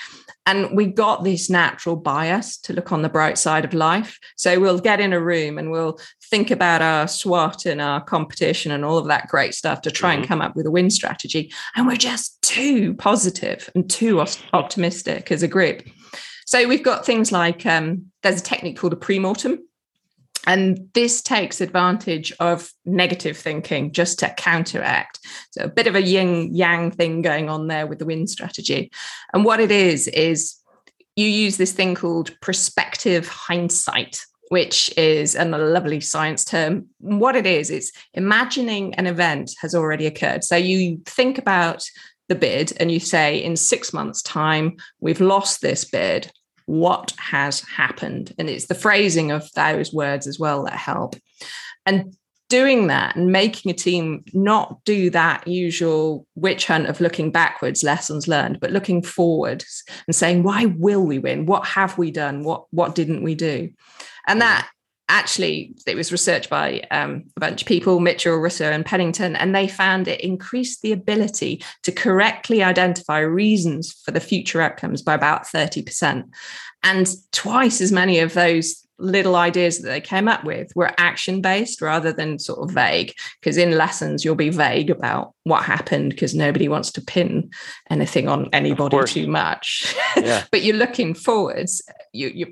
and 0.47 0.75
we 0.75 0.85
got 0.85 1.25
this 1.25 1.49
natural 1.49 1.97
bias 1.97 2.57
to 2.59 2.73
look 2.73 2.93
on 2.93 3.01
the 3.01 3.09
bright 3.09 3.37
side 3.37 3.65
of 3.65 3.73
life. 3.73 4.17
So 4.37 4.61
we'll 4.61 4.79
get 4.79 5.01
in 5.01 5.11
a 5.11 5.19
room 5.19 5.57
and 5.57 5.71
we'll 5.71 5.99
think 6.31 6.51
about 6.51 6.81
our 6.81 7.05
SWOT 7.05 7.65
and 7.65 7.81
our 7.81 8.01
competition 8.01 8.71
and 8.71 8.85
all 8.85 8.97
of 8.97 9.07
that 9.07 9.27
great 9.27 9.53
stuff 9.53 9.81
to 9.81 9.91
try 9.91 10.13
mm-hmm. 10.13 10.21
and 10.21 10.27
come 10.27 10.41
up 10.41 10.55
with 10.55 10.65
a 10.65 10.71
win 10.71 10.89
strategy. 10.89 11.51
And 11.75 11.85
we're 11.85 11.97
just 11.97 12.41
too 12.41 12.93
positive 12.93 13.69
and 13.75 13.89
too 13.89 14.25
optimistic 14.53 15.33
as 15.33 15.43
a 15.43 15.49
group. 15.49 15.83
So 16.45 16.65
we've 16.65 16.81
got 16.81 17.05
things 17.05 17.33
like 17.33 17.65
um, 17.65 18.05
there's 18.23 18.39
a 18.39 18.43
technique 18.43 18.77
called 18.77 18.93
a 18.93 18.97
pre-mortem 18.97 19.59
and 20.47 20.87
this 20.93 21.21
takes 21.21 21.59
advantage 21.59 22.31
of 22.39 22.71
negative 22.85 23.37
thinking 23.37 23.91
just 23.91 24.17
to 24.19 24.33
counteract. 24.37 25.19
So, 25.51 25.65
a 25.65 25.67
bit 25.67 25.87
of 25.87 25.95
a 25.95 26.01
yin 26.01 26.55
yang 26.55 26.89
thing 26.89 27.21
going 27.21 27.49
on 27.49 27.67
there 27.67 27.85
with 27.85 27.99
the 27.99 28.05
win 28.05 28.25
strategy. 28.27 28.89
And 29.33 29.43
what 29.43 29.59
it 29.59 29.71
is, 29.71 30.07
is 30.07 30.55
you 31.17 31.27
use 31.27 31.57
this 31.57 31.73
thing 31.73 31.95
called 31.95 32.31
prospective 32.41 33.27
hindsight, 33.27 34.21
which 34.47 34.89
is 34.97 35.35
a 35.35 35.43
lovely 35.43 35.99
science 35.99 36.45
term. 36.45 36.87
What 36.99 37.35
it 37.35 37.45
is, 37.45 37.69
it's 37.69 37.91
imagining 38.13 38.95
an 38.95 39.05
event 39.05 39.51
has 39.59 39.75
already 39.75 40.07
occurred. 40.07 40.45
So, 40.45 40.55
you 40.55 41.01
think 41.05 41.37
about 41.37 41.83
the 42.29 42.35
bid 42.35 42.71
and 42.79 42.89
you 42.89 43.01
say, 43.01 43.37
in 43.37 43.57
six 43.57 43.91
months' 43.91 44.21
time, 44.21 44.77
we've 45.01 45.21
lost 45.21 45.61
this 45.61 45.83
bid 45.83 46.31
what 46.67 47.13
has 47.17 47.61
happened. 47.61 48.33
And 48.37 48.49
it's 48.49 48.67
the 48.67 48.75
phrasing 48.75 49.31
of 49.31 49.51
those 49.53 49.91
words 49.91 50.27
as 50.27 50.37
well 50.37 50.63
that 50.65 50.73
help. 50.73 51.15
And 51.85 52.15
doing 52.49 52.87
that 52.87 53.15
and 53.15 53.31
making 53.31 53.71
a 53.71 53.73
team 53.73 54.23
not 54.33 54.83
do 54.85 55.09
that 55.09 55.47
usual 55.47 56.25
witch 56.35 56.67
hunt 56.67 56.87
of 56.87 57.01
looking 57.01 57.31
backwards 57.31 57.83
lessons 57.83 58.27
learned 58.27 58.59
but 58.61 58.71
looking 58.71 59.01
forward 59.01 59.65
and 60.07 60.15
saying 60.15 60.43
why 60.43 60.65
will 60.65 61.05
we 61.05 61.19
win 61.19 61.45
what 61.45 61.65
have 61.65 61.97
we 61.97 62.09
done 62.09 62.43
what 62.43 62.65
what 62.71 62.95
didn't 62.95 63.21
we 63.21 63.35
do 63.35 63.69
and 64.27 64.37
hmm. 64.37 64.39
that 64.39 64.69
actually 65.09 65.73
it 65.85 65.95
was 65.95 66.11
researched 66.11 66.49
by 66.49 66.81
um, 66.91 67.23
a 67.37 67.39
bunch 67.39 67.61
of 67.61 67.67
people 67.67 67.99
mitchell 67.99 68.37
russo 68.37 68.71
and 68.71 68.85
pennington 68.85 69.35
and 69.35 69.55
they 69.55 69.67
found 69.67 70.07
it 70.07 70.21
increased 70.21 70.81
the 70.81 70.91
ability 70.91 71.63
to 71.83 71.91
correctly 71.91 72.61
identify 72.63 73.19
reasons 73.19 73.93
for 74.03 74.11
the 74.11 74.19
future 74.19 74.61
outcomes 74.61 75.01
by 75.01 75.13
about 75.13 75.43
30% 75.43 76.25
And 76.83 77.07
twice 77.31 77.81
as 77.81 77.91
many 77.91 78.19
of 78.19 78.33
those 78.33 78.87
little 78.99 79.35
ideas 79.35 79.79
that 79.79 79.89
they 79.89 80.01
came 80.01 80.27
up 80.27 80.43
with 80.43 80.71
were 80.75 80.91
action 80.97 81.41
based 81.41 81.81
rather 81.81 82.11
than 82.11 82.39
sort 82.39 82.59
of 82.59 82.73
vague. 82.73 83.13
Because 83.39 83.57
in 83.57 83.77
lessons, 83.77 84.23
you'll 84.23 84.35
be 84.35 84.49
vague 84.49 84.89
about 84.89 85.33
what 85.43 85.63
happened 85.63 86.11
because 86.11 86.33
nobody 86.33 86.67
wants 86.67 86.91
to 86.93 87.01
pin 87.01 87.51
anything 87.89 88.27
on 88.27 88.49
anybody 88.53 88.97
too 89.05 89.27
much. 89.27 89.95
Yeah. 90.15 90.45
but 90.51 90.63
you're 90.63 90.75
looking 90.75 91.13
forwards. 91.13 91.81
You, 92.13 92.29
you're 92.29 92.49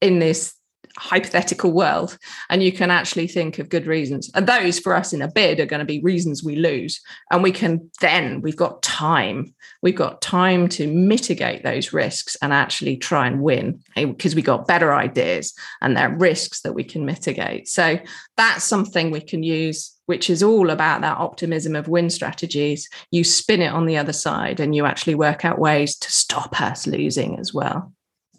in 0.00 0.18
this 0.18 0.54
hypothetical 0.96 1.72
world 1.72 2.16
and 2.50 2.62
you 2.62 2.70
can 2.70 2.90
actually 2.90 3.26
think 3.26 3.58
of 3.58 3.68
good 3.68 3.86
reasons. 3.86 4.30
And 4.34 4.46
those 4.46 4.78
for 4.78 4.94
us 4.94 5.12
in 5.12 5.22
a 5.22 5.30
bid 5.30 5.58
are 5.58 5.66
going 5.66 5.80
to 5.80 5.84
be 5.84 6.00
reasons 6.00 6.44
we 6.44 6.56
lose 6.56 7.00
and 7.30 7.42
we 7.42 7.50
can 7.50 7.90
then 8.00 8.40
we've 8.40 8.56
got 8.56 8.82
time. 8.82 9.54
We've 9.82 9.96
got 9.96 10.22
time 10.22 10.68
to 10.70 10.86
mitigate 10.86 11.62
those 11.62 11.92
risks 11.92 12.36
and 12.40 12.52
actually 12.52 12.96
try 12.96 13.26
and 13.26 13.42
win 13.42 13.80
eh, 13.96 14.04
because 14.04 14.34
we 14.34 14.42
got 14.42 14.68
better 14.68 14.94
ideas 14.94 15.52
and 15.80 15.96
there 15.96 16.08
are 16.10 16.16
risks 16.16 16.60
that 16.60 16.74
we 16.74 16.84
can 16.84 17.04
mitigate. 17.04 17.68
So 17.68 17.98
that's 18.36 18.64
something 18.64 19.10
we 19.10 19.20
can 19.20 19.42
use 19.42 19.90
which 20.06 20.28
is 20.28 20.42
all 20.42 20.68
about 20.68 21.00
that 21.00 21.16
optimism 21.16 21.74
of 21.74 21.88
win 21.88 22.10
strategies. 22.10 22.90
You 23.10 23.24
spin 23.24 23.62
it 23.62 23.72
on 23.72 23.86
the 23.86 23.96
other 23.96 24.12
side 24.12 24.60
and 24.60 24.74
you 24.74 24.84
actually 24.84 25.14
work 25.14 25.46
out 25.46 25.58
ways 25.58 25.96
to 25.96 26.12
stop 26.12 26.60
us 26.60 26.86
losing 26.86 27.38
as 27.38 27.54
well. 27.54 27.90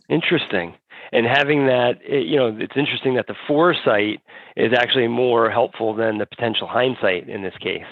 Interesting 0.07 0.75
and 1.11 1.25
having 1.25 1.67
that, 1.67 1.99
it, 2.03 2.25
you 2.27 2.35
know, 2.35 2.55
it's 2.59 2.75
interesting 2.75 3.15
that 3.15 3.27
the 3.27 3.35
foresight 3.47 4.21
is 4.55 4.73
actually 4.73 5.07
more 5.07 5.49
helpful 5.49 5.93
than 5.93 6.17
the 6.17 6.25
potential 6.25 6.67
hindsight 6.67 7.29
in 7.29 7.43
this 7.43 7.55
case, 7.59 7.85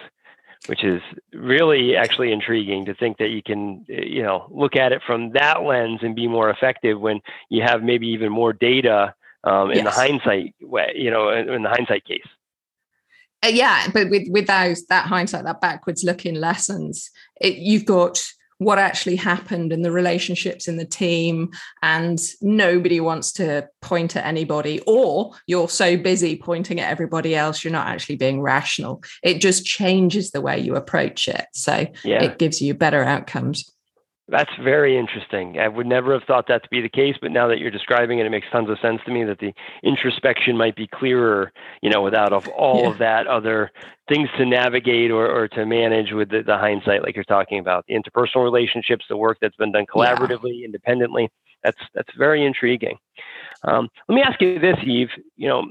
which 0.67 0.83
is 0.83 1.01
really 1.33 1.95
actually 1.95 2.31
intriguing 2.31 2.85
to 2.85 2.93
think 2.93 3.17
that 3.17 3.29
you 3.29 3.43
can, 3.43 3.85
you 3.87 4.23
know, 4.23 4.47
look 4.49 4.75
at 4.75 4.91
it 4.91 5.01
from 5.05 5.31
that 5.33 5.63
lens 5.63 5.99
and 6.01 6.15
be 6.15 6.27
more 6.27 6.49
effective 6.49 6.99
when 6.99 7.19
you 7.49 7.61
have 7.61 7.83
maybe 7.83 8.07
even 8.07 8.31
more 8.31 8.53
data 8.53 9.13
um, 9.43 9.71
in 9.71 9.77
yes. 9.77 9.85
the 9.85 9.91
hindsight 9.91 10.55
way, 10.61 10.93
you 10.95 11.11
know, 11.11 11.29
in 11.29 11.63
the 11.63 11.69
hindsight 11.69 12.05
case. 12.05 12.27
Uh, 13.43 13.49
yeah, 13.49 13.87
but 13.93 14.09
with 14.09 14.23
with 14.29 14.47
those 14.47 14.85
that 14.85 15.05
hindsight, 15.07 15.43
that 15.43 15.59
backwards 15.59 16.03
looking 16.03 16.35
lessons, 16.35 17.11
it, 17.41 17.55
you've 17.55 17.83
got 17.83 18.23
what 18.63 18.79
actually 18.79 19.15
happened 19.15 19.71
and 19.71 19.83
the 19.83 19.91
relationships 19.91 20.67
in 20.67 20.77
the 20.77 20.85
team 20.85 21.51
and 21.81 22.19
nobody 22.41 22.99
wants 22.99 23.31
to 23.33 23.67
point 23.81 24.15
at 24.15 24.25
anybody 24.25 24.81
or 24.87 25.31
you're 25.47 25.69
so 25.69 25.97
busy 25.97 26.35
pointing 26.35 26.79
at 26.79 26.89
everybody 26.89 27.35
else 27.35 27.63
you're 27.63 27.73
not 27.73 27.87
actually 27.87 28.15
being 28.15 28.41
rational. 28.41 29.03
It 29.21 29.39
just 29.39 29.65
changes 29.65 30.31
the 30.31 30.41
way 30.41 30.59
you 30.59 30.75
approach 30.75 31.27
it. 31.27 31.45
So 31.53 31.87
yeah. 32.03 32.23
it 32.23 32.39
gives 32.39 32.61
you 32.61 32.73
better 32.73 33.03
outcomes 33.03 33.69
that's 34.29 34.51
very 34.63 34.97
interesting. 34.97 35.59
I 35.59 35.67
would 35.67 35.85
never 35.85 36.13
have 36.13 36.23
thought 36.23 36.47
that 36.47 36.63
to 36.63 36.69
be 36.69 36.81
the 36.81 36.89
case, 36.89 37.15
but 37.21 37.31
now 37.31 37.47
that 37.47 37.59
you're 37.59 37.71
describing 37.71 38.19
it, 38.19 38.25
it 38.25 38.29
makes 38.29 38.47
tons 38.51 38.69
of 38.69 38.79
sense 38.79 39.01
to 39.05 39.11
me 39.11 39.25
that 39.25 39.39
the 39.39 39.53
introspection 39.83 40.57
might 40.57 40.77
be 40.77 40.87
clearer, 40.87 41.51
you 41.81 41.89
know, 41.89 42.01
without 42.01 42.31
of 42.31 42.47
all 42.47 42.83
yeah. 42.83 42.89
of 42.89 42.97
that 42.99 43.27
other 43.27 43.69
things 44.07 44.29
to 44.37 44.45
navigate 44.45 45.11
or, 45.11 45.29
or 45.29 45.47
to 45.49 45.65
manage 45.65 46.13
with 46.13 46.29
the, 46.29 46.41
the, 46.41 46.57
hindsight, 46.57 47.03
like 47.03 47.15
you're 47.15 47.25
talking 47.25 47.59
about, 47.59 47.85
the 47.87 47.95
interpersonal 47.95 48.43
relationships, 48.43 49.05
the 49.09 49.17
work 49.17 49.37
that's 49.41 49.57
been 49.57 49.73
done 49.73 49.85
collaboratively, 49.85 50.59
yeah. 50.59 50.65
independently. 50.65 51.29
That's 51.63 51.79
that's 51.93 52.13
very 52.17 52.45
intriguing. 52.45 52.97
Um, 53.63 53.89
let 54.07 54.15
me 54.15 54.21
ask 54.21 54.41
you 54.41 54.59
this, 54.59 54.77
Eve. 54.85 55.09
You 55.37 55.47
know, 55.49 55.65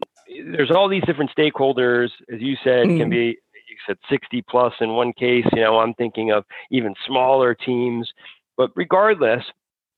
there's 0.50 0.70
all 0.70 0.88
these 0.88 1.04
different 1.04 1.30
stakeholders, 1.36 2.08
as 2.32 2.40
you 2.40 2.56
said, 2.64 2.86
mm. 2.86 2.98
can 2.98 3.10
be 3.10 3.38
you 3.72 3.76
said 3.86 3.96
60 4.10 4.42
plus 4.48 4.74
in 4.80 4.90
one 4.90 5.12
case. 5.12 5.46
You 5.52 5.62
know, 5.62 5.78
I'm 5.78 5.94
thinking 5.94 6.30
of 6.32 6.44
even 6.70 6.94
smaller 7.06 7.54
teams 7.54 8.10
but 8.56 8.70
regardless, 8.74 9.44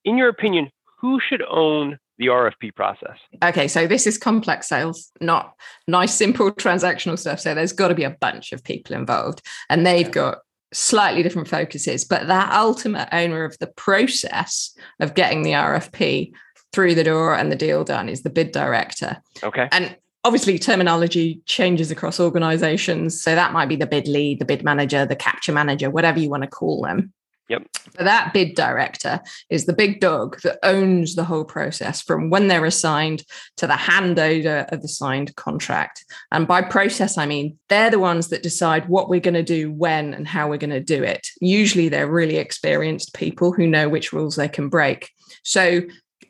in 0.05 0.17
your 0.17 0.29
opinion, 0.29 0.71
who 1.01 1.21
should 1.21 1.43
own 1.43 1.99
the 2.19 2.27
RFP 2.27 2.75
process? 2.75 3.19
Okay, 3.43 3.69
so 3.69 3.87
this 3.87 4.07
is 4.07 4.17
complex 4.17 4.69
sales, 4.69 5.11
not 5.21 5.55
nice, 5.89 6.15
simple 6.15 6.51
transactional 6.53 7.19
stuff. 7.19 7.41
So 7.41 7.55
there's 7.55 7.73
got 7.73 7.89
to 7.89 7.95
be 7.95 8.05
a 8.05 8.17
bunch 8.21 8.53
of 8.53 8.63
people 8.63 8.95
involved, 8.95 9.43
and 9.69 9.87
they've 9.87 10.11
got 10.11 10.39
slightly 10.73 11.23
different 11.23 11.49
focuses. 11.49 12.05
But 12.05 12.27
that 12.27 12.53
ultimate 12.53 13.09
owner 13.13 13.45
of 13.45 13.59
the 13.59 13.67
process 13.69 14.77
of 15.01 15.15
getting 15.15 15.43
the 15.43 15.53
RFP 15.53 16.33
through 16.73 16.95
the 16.95 17.05
door 17.05 17.37
and 17.37 17.53
the 17.53 17.57
deal 17.57 17.85
done 17.85 18.09
is 18.09 18.23
the 18.23 18.31
bid 18.31 18.51
director. 18.53 19.17
Okay. 19.43 19.69
And 19.71 19.97
obviously 20.25 20.59
terminology 20.59 21.41
changes 21.45 21.91
across 21.91 22.19
organizations 22.19 23.21
so 23.21 23.35
that 23.35 23.53
might 23.53 23.69
be 23.69 23.77
the 23.77 23.87
bid 23.87 24.09
lead 24.09 24.39
the 24.39 24.45
bid 24.45 24.65
manager 24.65 25.05
the 25.05 25.15
capture 25.15 25.53
manager 25.53 25.91
whatever 25.91 26.19
you 26.19 26.31
want 26.31 26.43
to 26.43 26.49
call 26.49 26.81
them 26.81 27.13
Yep. 27.49 27.67
But 27.97 28.05
that 28.05 28.33
bid 28.33 28.55
director 28.55 29.21
is 29.51 29.67
the 29.67 29.75
big 29.75 30.01
dog 30.01 30.41
that 30.43 30.59
owns 30.63 31.15
the 31.15 31.25
whole 31.25 31.45
process 31.45 32.01
from 32.01 32.31
when 32.31 32.49
they're 32.49 32.65
assigned 32.65 33.23
to 33.59 33.67
the 33.67 33.75
handover 33.75 34.71
of 34.73 34.81
the 34.81 34.89
signed 34.89 35.37
contract. 35.37 36.05
And 36.33 36.49
by 36.49 36.63
process, 36.63 37.19
I 37.19 37.27
mean 37.27 37.59
they're 37.69 37.91
the 37.91 37.99
ones 37.99 38.29
that 38.29 38.43
decide 38.43 38.89
what 38.89 39.11
we're 39.11 39.21
going 39.21 39.35
to 39.35 39.43
do 39.43 39.71
when 39.71 40.15
and 40.15 40.27
how 40.27 40.49
we're 40.49 40.57
going 40.57 40.71
to 40.71 40.81
do 40.81 41.03
it. 41.03 41.29
Usually 41.41 41.89
they're 41.89 42.11
really 42.11 42.37
experienced 42.37 43.15
people 43.15 43.53
who 43.53 43.67
know 43.67 43.89
which 43.89 44.13
rules 44.13 44.37
they 44.37 44.49
can 44.49 44.71
break. 44.71 45.11
So 45.43 45.83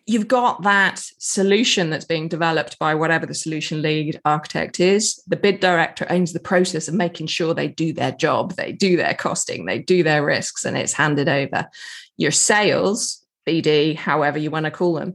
you've 0.07 0.29
got 0.29 0.63
that 0.63 1.03
solution 1.19 1.91
that's 1.91 2.05
being 2.05 2.29
developed 2.29 2.79
by 2.79 2.95
whatever 2.95 3.25
the 3.27 3.35
solution 3.35 3.81
lead 3.81 4.21
architect 4.25 4.79
is. 4.81 5.23
The 5.27 5.37
bid 5.37 5.61
director 5.61 6.07
owns 6.11 6.33
the 6.33 6.41
process 6.41 6.89
of 6.89 6.95
making 6.95 7.29
sure 7.29 7.55
they 7.55 7.69
do 7.69 7.93
their 7.93 8.13
job, 8.13 8.55
they 8.55 8.73
do 8.73 8.97
their 8.97 9.15
costing, 9.15 9.65
they 9.65 9.79
do 9.79 10.03
their 10.03 10.25
risks, 10.25 10.65
and 10.65 10.77
it's 10.77 10.93
handed 10.93 11.29
over. 11.29 11.67
Your 12.17 12.33
sales, 12.33 13.25
BD, 13.47 13.97
however 13.97 14.39
you 14.39 14.51
want 14.51 14.65
to 14.65 14.71
call 14.71 14.95
them, 14.95 15.15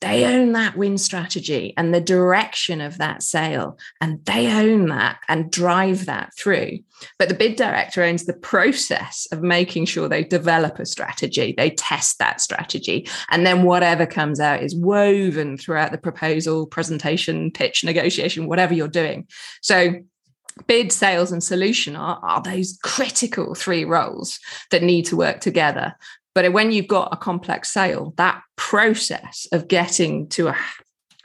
they 0.00 0.24
own 0.24 0.52
that 0.52 0.76
win 0.76 0.96
strategy 0.96 1.74
and 1.76 1.92
the 1.92 2.00
direction 2.00 2.80
of 2.80 2.98
that 2.98 3.22
sale 3.22 3.78
and 4.00 4.24
they 4.24 4.50
own 4.50 4.86
that 4.86 5.18
and 5.28 5.50
drive 5.50 6.06
that 6.06 6.34
through. 6.34 6.78
But 7.18 7.28
the 7.28 7.34
bid 7.34 7.56
director 7.56 8.02
owns 8.02 8.24
the 8.24 8.32
process 8.32 9.28
of 9.30 9.42
making 9.42 9.84
sure 9.86 10.08
they 10.08 10.24
develop 10.24 10.78
a 10.78 10.86
strategy 10.86 11.54
they 11.56 11.70
test 11.70 12.18
that 12.18 12.40
strategy 12.40 13.08
and 13.30 13.46
then 13.46 13.62
whatever 13.62 14.06
comes 14.06 14.40
out 14.40 14.62
is 14.62 14.74
woven 14.74 15.58
throughout 15.58 15.92
the 15.92 15.98
proposal 15.98 16.66
presentation 16.66 17.50
pitch 17.50 17.84
negotiation 17.84 18.46
whatever 18.46 18.72
you're 18.74 18.88
doing. 18.88 19.26
So 19.60 19.94
bid 20.66 20.92
sales 20.92 21.32
and 21.32 21.42
solution 21.42 21.96
are, 21.96 22.18
are 22.22 22.42
those 22.42 22.78
critical 22.82 23.54
three 23.54 23.84
roles 23.84 24.38
that 24.70 24.82
need 24.82 25.04
to 25.06 25.16
work 25.16 25.40
together 25.40 25.94
but 26.34 26.52
when 26.52 26.72
you've 26.72 26.88
got 26.88 27.12
a 27.12 27.16
complex 27.16 27.72
sale, 27.72 28.14
that 28.16 28.42
process 28.56 29.46
of 29.52 29.68
getting 29.68 30.28
to 30.30 30.48
a 30.48 30.56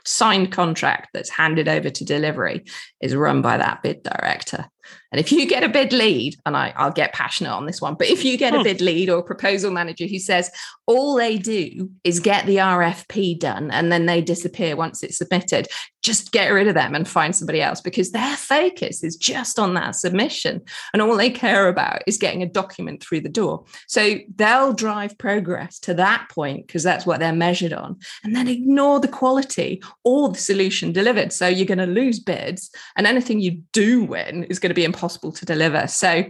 signed 0.04 0.52
contract 0.52 1.08
that's 1.12 1.30
handed 1.30 1.68
over 1.68 1.90
to 1.90 2.04
delivery 2.04 2.64
is 3.00 3.14
run 3.14 3.42
by 3.42 3.56
that 3.56 3.82
bid 3.82 4.02
director. 4.02 4.66
And 5.12 5.20
if 5.20 5.32
you 5.32 5.46
get 5.46 5.64
a 5.64 5.68
bid 5.68 5.92
lead, 5.92 6.36
and 6.44 6.56
I, 6.56 6.74
will 6.78 6.92
get 6.92 7.12
passionate 7.12 7.52
on 7.52 7.66
this 7.66 7.80
one, 7.80 7.94
but 7.94 8.08
if 8.08 8.24
you 8.24 8.36
get 8.36 8.54
a 8.54 8.58
hmm. 8.58 8.64
bid 8.64 8.80
lead 8.80 9.08
or 9.08 9.18
a 9.18 9.22
proposal 9.22 9.70
manager 9.70 10.06
who 10.06 10.18
says 10.18 10.50
all 10.86 11.16
they 11.16 11.38
do 11.38 11.90
is 12.04 12.20
get 12.20 12.46
the 12.46 12.56
RFP 12.56 13.38
done 13.38 13.70
and 13.70 13.90
then 13.90 14.06
they 14.06 14.20
disappear 14.20 14.76
once 14.76 15.02
it's 15.02 15.18
submitted, 15.18 15.68
just 16.06 16.30
get 16.30 16.48
rid 16.48 16.68
of 16.68 16.74
them 16.74 16.94
and 16.94 17.08
find 17.08 17.34
somebody 17.34 17.60
else 17.60 17.80
because 17.80 18.12
their 18.12 18.36
focus 18.36 19.02
is 19.02 19.16
just 19.16 19.58
on 19.58 19.74
that 19.74 19.96
submission. 19.96 20.62
And 20.92 21.02
all 21.02 21.16
they 21.16 21.30
care 21.30 21.68
about 21.68 22.02
is 22.06 22.16
getting 22.16 22.42
a 22.42 22.48
document 22.48 23.02
through 23.02 23.22
the 23.22 23.28
door. 23.28 23.64
So 23.88 24.18
they'll 24.36 24.72
drive 24.72 25.18
progress 25.18 25.80
to 25.80 25.94
that 25.94 26.28
point 26.30 26.66
because 26.66 26.84
that's 26.84 27.04
what 27.04 27.18
they're 27.18 27.32
measured 27.32 27.72
on, 27.72 27.98
and 28.22 28.36
then 28.36 28.46
ignore 28.46 29.00
the 29.00 29.08
quality 29.08 29.82
or 30.04 30.28
the 30.28 30.38
solution 30.38 30.92
delivered. 30.92 31.32
So 31.32 31.48
you're 31.48 31.66
going 31.66 31.78
to 31.78 31.86
lose 31.86 32.20
bids, 32.20 32.70
and 32.96 33.06
anything 33.06 33.40
you 33.40 33.62
do 33.72 34.04
win 34.04 34.44
is 34.44 34.60
going 34.60 34.70
to 34.70 34.74
be 34.76 34.84
impossible 34.84 35.32
to 35.32 35.44
deliver. 35.44 35.88
So, 35.88 36.24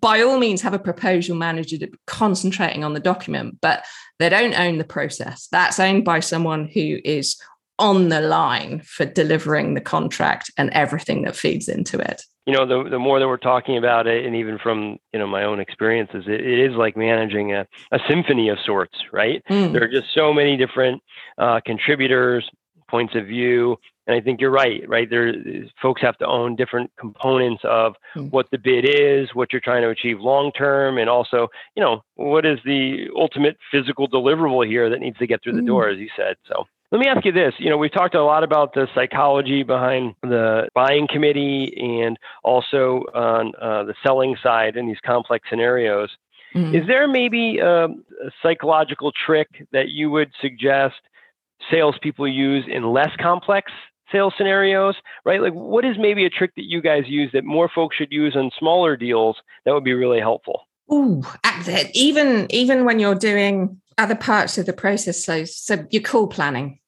by 0.00 0.20
all 0.20 0.38
means, 0.38 0.60
have 0.62 0.74
a 0.74 0.78
proposal 0.78 1.36
manager 1.36 1.76
concentrating 2.06 2.82
on 2.82 2.94
the 2.94 3.00
document, 3.00 3.58
but 3.60 3.84
they 4.18 4.28
don't 4.28 4.58
own 4.58 4.78
the 4.78 4.84
process. 4.84 5.48
That's 5.52 5.78
owned 5.78 6.04
by 6.04 6.20
someone 6.20 6.66
who 6.66 6.98
is 7.04 7.36
on 7.78 8.08
the 8.08 8.20
line 8.20 8.80
for 8.84 9.04
delivering 9.04 9.74
the 9.74 9.80
contract 9.80 10.50
and 10.56 10.70
everything 10.70 11.22
that 11.22 11.36
feeds 11.36 11.68
into 11.68 11.98
it. 11.98 12.22
You 12.46 12.54
know, 12.54 12.64
the, 12.64 12.88
the 12.88 12.98
more 12.98 13.18
that 13.18 13.26
we're 13.26 13.36
talking 13.36 13.76
about 13.76 14.06
it, 14.06 14.24
and 14.24 14.36
even 14.36 14.58
from 14.58 14.98
you 15.12 15.18
know 15.18 15.26
my 15.26 15.44
own 15.44 15.60
experiences, 15.60 16.24
it, 16.26 16.40
it 16.40 16.58
is 16.58 16.76
like 16.76 16.96
managing 16.96 17.52
a, 17.52 17.66
a 17.92 17.98
symphony 18.08 18.48
of 18.48 18.58
sorts, 18.64 18.96
right? 19.12 19.42
Mm. 19.50 19.72
There 19.72 19.82
are 19.82 19.88
just 19.88 20.14
so 20.14 20.32
many 20.32 20.56
different 20.56 21.02
uh, 21.38 21.60
contributors, 21.66 22.48
points 22.88 23.14
of 23.16 23.26
view, 23.26 23.78
and 24.06 24.14
I 24.14 24.20
think 24.20 24.40
you're 24.40 24.50
right, 24.50 24.88
right? 24.88 25.08
There, 25.10 25.32
folks 25.82 26.00
have 26.02 26.16
to 26.18 26.26
own 26.26 26.54
different 26.54 26.90
components 26.98 27.62
of 27.64 27.94
mm. 28.16 28.30
what 28.30 28.50
the 28.50 28.58
bid 28.58 28.84
is, 28.88 29.34
what 29.34 29.52
you're 29.52 29.60
trying 29.60 29.82
to 29.82 29.88
achieve 29.88 30.20
long 30.20 30.52
term, 30.52 30.98
and 30.98 31.10
also, 31.10 31.48
you 31.74 31.82
know, 31.82 32.02
what 32.14 32.46
is 32.46 32.58
the 32.64 33.08
ultimate 33.16 33.56
physical 33.70 34.08
deliverable 34.08 34.66
here 34.66 34.88
that 34.90 35.00
needs 35.00 35.18
to 35.18 35.26
get 35.26 35.42
through 35.42 35.54
the 35.54 35.60
mm. 35.60 35.66
door, 35.66 35.88
as 35.88 35.98
you 35.98 36.08
said. 36.16 36.36
So 36.46 36.66
let 36.92 37.00
me 37.00 37.08
ask 37.08 37.24
you 37.24 37.32
this. 37.32 37.54
You 37.58 37.68
know, 37.68 37.76
we've 37.76 37.92
talked 37.92 38.14
a 38.14 38.22
lot 38.22 38.44
about 38.44 38.74
the 38.74 38.86
psychology 38.94 39.64
behind 39.64 40.14
the 40.22 40.68
buying 40.72 41.08
committee 41.12 41.74
and 41.76 42.16
also 42.44 43.04
on 43.12 43.52
uh, 43.60 43.84
the 43.84 43.94
selling 44.04 44.36
side 44.40 44.76
in 44.76 44.86
these 44.86 45.00
complex 45.04 45.48
scenarios. 45.50 46.10
Mm. 46.54 46.80
Is 46.80 46.86
there 46.86 47.08
maybe 47.08 47.60
um, 47.60 48.04
a 48.24 48.30
psychological 48.40 49.10
trick 49.10 49.66
that 49.72 49.88
you 49.88 50.10
would 50.10 50.30
suggest 50.40 50.94
salespeople 51.70 52.28
use 52.28 52.64
in 52.68 52.92
less 52.92 53.10
complex 53.20 53.72
sales 54.12 54.34
scenarios, 54.36 54.94
right? 55.24 55.40
Like, 55.40 55.52
what 55.52 55.84
is 55.84 55.96
maybe 55.98 56.24
a 56.24 56.30
trick 56.30 56.54
that 56.56 56.64
you 56.64 56.80
guys 56.80 57.04
use 57.06 57.30
that 57.32 57.44
more 57.44 57.70
folks 57.74 57.96
should 57.96 58.12
use 58.12 58.36
on 58.36 58.50
smaller 58.58 58.96
deals 58.96 59.36
that 59.64 59.72
would 59.72 59.84
be 59.84 59.94
really 59.94 60.20
helpful? 60.20 60.62
Ooh, 60.92 61.24
even 61.94 62.46
even 62.50 62.84
when 62.84 62.98
you're 62.98 63.16
doing 63.16 63.80
other 63.98 64.14
parts 64.14 64.56
of 64.58 64.66
the 64.66 64.72
process, 64.72 65.24
so 65.24 65.44
so 65.44 65.86
your 65.90 66.02
call 66.02 66.28
planning. 66.28 66.78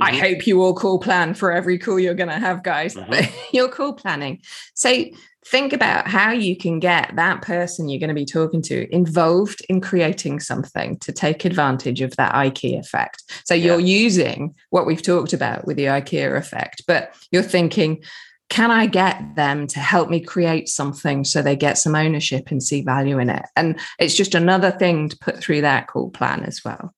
Mm-hmm. 0.00 0.14
I 0.14 0.18
hope 0.18 0.46
you 0.46 0.62
all 0.62 0.74
call 0.74 1.00
plan 1.00 1.34
for 1.34 1.50
every 1.50 1.78
call 1.78 1.98
you're 1.98 2.14
going 2.14 2.28
to 2.28 2.38
have, 2.38 2.62
guys. 2.62 2.94
Mm-hmm. 2.94 3.34
your 3.56 3.68
call 3.68 3.94
planning. 3.94 4.42
So 4.74 5.04
think 5.46 5.72
about 5.72 6.06
how 6.08 6.30
you 6.30 6.56
can 6.56 6.78
get 6.78 7.14
that 7.16 7.42
person 7.42 7.88
you're 7.88 8.00
going 8.00 8.08
to 8.08 8.14
be 8.14 8.26
talking 8.26 8.60
to 8.60 8.92
involved 8.94 9.64
in 9.68 9.80
creating 9.80 10.40
something 10.40 10.98
to 10.98 11.12
take 11.12 11.44
advantage 11.44 12.00
of 12.00 12.14
that 12.16 12.34
IKEA 12.34 12.78
effect. 12.78 13.22
So 13.44 13.54
yeah. 13.54 13.66
you're 13.66 13.80
using 13.80 14.54
what 14.70 14.86
we've 14.86 15.02
talked 15.02 15.32
about 15.32 15.66
with 15.66 15.76
the 15.76 15.84
IKEA 15.84 16.36
effect, 16.36 16.82
but 16.86 17.14
you're 17.30 17.42
thinking, 17.42 18.02
can 18.50 18.70
I 18.70 18.86
get 18.86 19.36
them 19.36 19.66
to 19.68 19.78
help 19.78 20.08
me 20.08 20.20
create 20.20 20.68
something 20.68 21.24
so 21.24 21.42
they 21.42 21.56
get 21.56 21.78
some 21.78 21.94
ownership 21.94 22.50
and 22.50 22.62
see 22.62 22.82
value 22.82 23.18
in 23.18 23.30
it? 23.30 23.44
And 23.56 23.78
it's 23.98 24.14
just 24.14 24.34
another 24.34 24.70
thing 24.70 25.08
to 25.10 25.18
put 25.18 25.38
through 25.38 25.62
that 25.62 25.86
call 25.86 26.10
plan 26.10 26.44
as 26.44 26.62
well. 26.64 26.94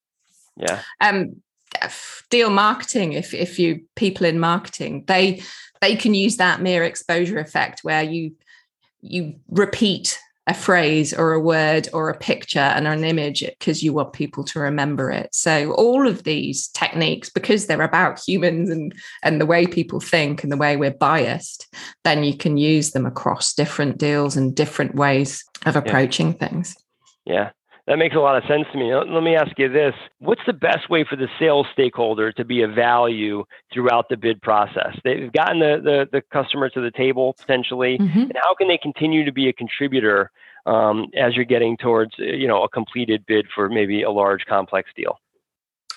Yeah. 0.57 0.81
Um, 1.01 1.43
deal 2.31 2.51
marketing 2.51 3.13
if 3.13 3.33
if 3.33 3.59
you 3.59 3.81
people 3.97 4.27
in 4.27 4.39
marketing 4.39 5.05
they 5.07 5.41
they 5.81 5.97
can 5.97 6.15
use 6.15 6.37
that 6.37 6.61
mere 6.61 6.85
exposure 6.85 7.39
effect 7.39 7.81
where 7.83 8.03
you 8.03 8.33
you 9.03 9.35
repeat 9.49 10.19
a 10.47 10.55
phrase 10.55 11.15
or 11.15 11.33
a 11.33 11.41
word 11.41 11.89
or 11.93 12.09
a 12.09 12.19
picture 12.19 12.59
and 12.59 12.89
an 12.89 13.05
image 13.05 13.45
because 13.47 13.83
you 13.83 13.93
want 13.93 14.13
people 14.13 14.43
to 14.43 14.59
remember 14.59 15.11
it. 15.11 15.33
So 15.35 15.73
all 15.73 16.09
of 16.09 16.25
these 16.25 16.69
techniques 16.69 17.31
because 17.31 17.67
they're 17.67 17.83
about 17.83 18.21
humans 18.27 18.69
and 18.69 18.95
and 19.23 19.41
the 19.41 19.47
way 19.47 19.67
people 19.67 20.01
think 20.01 20.43
and 20.43 20.51
the 20.51 20.57
way 20.57 20.77
we're 20.77 20.91
biased 20.91 21.73
then 22.05 22.25
you 22.25 22.37
can 22.37 22.57
use 22.57 22.91
them 22.91 23.07
across 23.07 23.55
different 23.55 23.99
deals 23.99 24.37
and 24.37 24.55
different 24.55 24.95
ways 24.95 25.45
of 25.67 25.77
approaching 25.77 26.29
yeah. 26.29 26.49
things. 26.49 26.77
Yeah 27.25 27.51
that 27.91 27.97
makes 27.97 28.15
a 28.15 28.21
lot 28.21 28.37
of 28.37 28.45
sense 28.45 28.69
to 28.71 28.79
me. 28.79 28.95
Let 28.95 29.25
me 29.25 29.35
ask 29.35 29.51
you 29.59 29.69
this. 29.69 29.95
What's 30.21 30.43
the 30.47 30.53
best 30.53 30.89
way 30.89 31.03
for 31.03 31.17
the 31.17 31.27
sales 31.41 31.67
stakeholder 31.73 32.31
to 32.31 32.45
be 32.45 32.63
a 32.63 32.69
value 32.69 33.45
throughout 33.73 34.09
the 34.09 34.17
bid 34.17 34.41
process? 34.41 34.97
They've 35.03 35.33
gotten 35.33 35.59
the, 35.59 35.81
the, 35.83 36.09
the 36.13 36.23
customer 36.23 36.71
to 36.71 36.81
the 36.81 36.93
table 36.93 37.35
potentially, 37.41 37.99
mm-hmm. 37.99 38.21
and 38.21 38.33
how 38.41 38.55
can 38.55 38.69
they 38.69 38.79
continue 38.79 39.25
to 39.25 39.33
be 39.33 39.49
a 39.49 39.53
contributor 39.53 40.31
um, 40.67 41.07
as 41.17 41.35
you're 41.35 41.45
getting 41.45 41.77
towards 41.77 42.13
you 42.17 42.47
know 42.47 42.63
a 42.63 42.69
completed 42.69 43.27
bid 43.27 43.49
for 43.53 43.69
maybe 43.69 44.03
a 44.03 44.11
large 44.11 44.45
complex 44.47 44.91
deal? 44.95 45.19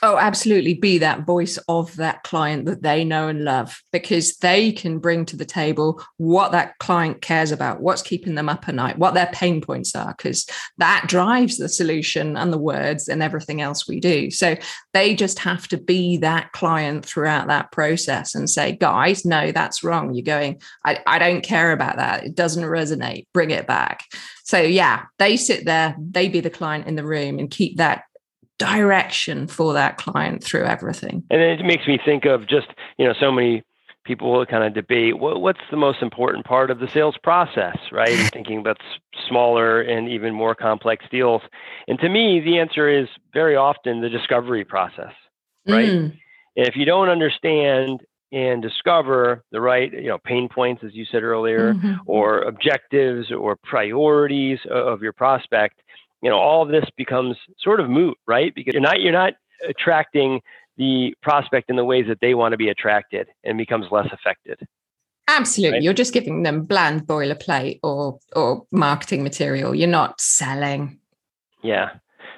Oh, 0.06 0.18
absolutely. 0.18 0.74
Be 0.74 0.98
that 0.98 1.26
voice 1.26 1.58
of 1.70 1.96
that 1.96 2.24
client 2.24 2.66
that 2.66 2.82
they 2.82 3.06
know 3.06 3.30
and 3.30 3.46
love 3.46 3.82
because 3.94 4.36
they 4.36 4.74
can 4.74 5.00
bring 5.00 5.26
to 5.28 5.38
the 5.38 5.46
table 5.46 6.04
what 6.18 6.52
that 6.52 6.78
client 6.80 7.22
cares 7.22 7.54
about, 7.54 7.80
what's 7.80 8.02
keeping 8.02 8.36
them 8.36 8.50
up 8.50 8.68
at 8.68 8.76
night, 8.76 8.98
what 8.98 9.14
their 9.14 9.28
pain 9.28 9.62
points 9.62 9.96
are, 9.96 10.14
because 10.18 10.46
that 10.78 11.06
drives 11.08 11.58
the 11.58 11.70
solution 11.70 12.36
and 12.36 12.52
the 12.52 12.58
words 12.58 13.08
and 13.08 13.24
everything 13.24 13.62
else 13.62 13.88
we 13.88 14.02
do. 14.02 14.30
So 14.30 14.58
they 14.94 15.16
just 15.16 15.40
have 15.40 15.70
to 15.70 15.78
be 15.78 16.18
that 16.18 16.52
client 16.52 17.06
throughout 17.06 17.48
that 17.48 17.72
process 17.72 18.36
and 18.36 18.50
say, 18.50 18.74
guys, 18.74 19.24
no, 19.24 19.54
that's 19.54 19.86
wrong. 19.86 20.14
You're 20.14 20.24
going, 20.24 20.62
I, 20.86 21.00
I 21.08 21.18
don't 21.18 21.46
care 21.46 21.72
about 21.72 21.96
that. 21.96 22.26
It 22.26 22.36
doesn't 22.36 22.66
resonate. 22.66 23.28
Bring 23.34 23.52
it 23.52 23.68
back. 23.68 24.04
So, 24.44 24.60
yeah, 24.60 25.04
they 25.18 25.38
sit 25.38 25.64
there, 25.64 25.96
they 25.98 26.28
be 26.28 26.42
the 26.42 26.50
client 26.50 26.88
in 26.88 26.98
the 26.98 27.06
room 27.06 27.40
and 27.40 27.50
keep 27.50 27.78
that 27.78 28.04
direction 28.58 29.48
for 29.48 29.74
that 29.74 29.98
client 29.98 30.44
through 30.44 30.64
everything. 30.64 31.24
And 31.30 31.42
it 31.42 31.66
makes 31.66 31.88
me 31.88 32.00
think 32.04 32.26
of 32.26 32.48
just, 32.48 32.68
you 32.98 33.06
know, 33.06 33.14
so 33.20 33.32
many 33.32 33.64
people 34.06 34.32
will 34.32 34.46
kind 34.46 34.64
of 34.64 34.74
debate 34.74 35.18
what, 35.18 35.42
what's 35.42 35.62
the 35.72 35.78
most 35.78 36.02
important 36.02 36.46
part 36.46 36.70
of 36.70 36.80
the 36.80 36.88
sales 36.88 37.16
process, 37.24 37.78
right? 37.92 38.10
And 38.20 38.32
thinking 38.32 38.60
about 38.60 38.78
smaller 39.28 39.82
and 39.82 40.10
even 40.10 40.34
more 40.34 40.56
complex 40.56 41.06
deals. 41.10 41.42
And 41.88 42.00
to 42.00 42.10
me, 42.10 42.40
the 42.40 42.60
answer 42.60 42.90
is 42.90 43.08
very 43.34 43.56
often 43.56 44.02
the 44.02 44.10
discovery 44.10 44.66
process, 44.66 45.14
right? 45.68 45.90
Mm. 45.90 46.18
And 46.56 46.68
if 46.68 46.76
you 46.76 46.86
don't 46.86 47.10
understand 47.10 48.02
and 48.34 48.64
discover 48.64 49.44
the 49.52 49.62
right 49.62 49.94
you 49.94 50.08
know 50.08 50.18
pain 50.18 50.50
points 50.50 50.84
as 50.84 50.94
you 50.96 51.06
said 51.06 51.22
earlier 51.22 51.76
mm-hmm. 51.76 51.94
or 52.08 52.42
objectives 52.42 53.32
or 53.32 53.56
priorities 53.56 54.58
of 54.72 55.04
your 55.04 55.14
prospect 55.14 55.83
you 56.24 56.30
know 56.30 56.38
all 56.38 56.64
of 56.64 56.70
this 56.70 56.86
becomes 56.98 57.38
sort 57.60 57.80
of 57.80 57.90
moot 57.90 58.18
right? 58.26 58.56
Because 58.56 58.74
you're 58.74 58.82
not 58.82 59.02
you're 59.02 59.12
not 59.12 59.34
attracting 59.68 60.42
the 60.78 61.14
prospect 61.22 61.70
in 61.70 61.76
the 61.76 61.86
ways 61.86 62.06
that 62.08 62.20
they 62.22 62.34
want 62.34 62.54
to 62.54 62.58
be 62.58 62.70
attracted 62.70 63.28
and 63.44 63.58
becomes 63.58 63.86
less 63.92 64.08
affected. 64.12 64.60
Absolutely. 65.28 65.78
Right? 65.78 65.84
you're 65.84 65.94
just 65.94 66.14
giving 66.14 66.44
them 66.44 66.64
bland 66.64 67.08
boilerplate 67.08 67.80
or 67.84 68.20
or 68.36 68.66
marketing 68.72 69.24
material. 69.24 69.76
You're 69.76 69.88
not 69.88 70.20
selling. 70.20 71.00
Yeah. 71.62 71.92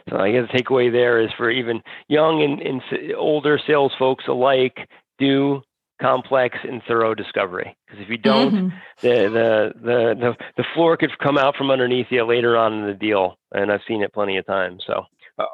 So 0.10 0.18
i 0.18 0.32
guess 0.32 0.48
the 0.52 0.58
takeaway 0.60 0.92
there 0.92 1.20
is 1.20 1.32
for 1.36 1.50
even 1.50 1.82
young 2.10 2.44
and, 2.44 2.62
and 2.62 2.82
older 3.16 3.60
sales 3.66 3.92
folks 3.98 4.26
alike 4.28 4.88
do 5.18 5.64
complex 6.02 6.58
and 6.64 6.82
thorough 6.88 7.16
discovery. 7.16 7.76
Because 7.86 8.02
if 8.04 8.10
you 8.10 8.18
don't, 8.18 8.54
mm-hmm. 8.54 8.78
the, 9.02 9.10
the, 9.10 9.74
the 9.82 10.16
the 10.20 10.36
the 10.58 10.66
floor 10.74 10.98
could 10.98 11.18
come 11.20 11.38
out 11.38 11.56
from 11.56 11.72
underneath 11.72 12.08
you 12.10 12.26
later 12.26 12.58
on 12.58 12.74
in 12.74 12.86
the 12.88 12.94
deal, 12.94 13.38
and 13.52 13.72
I've 13.72 13.82
seen 13.88 14.02
it 14.04 14.14
plenty 14.14 14.38
of 14.38 14.46
times. 14.46 14.84
So, 14.86 15.06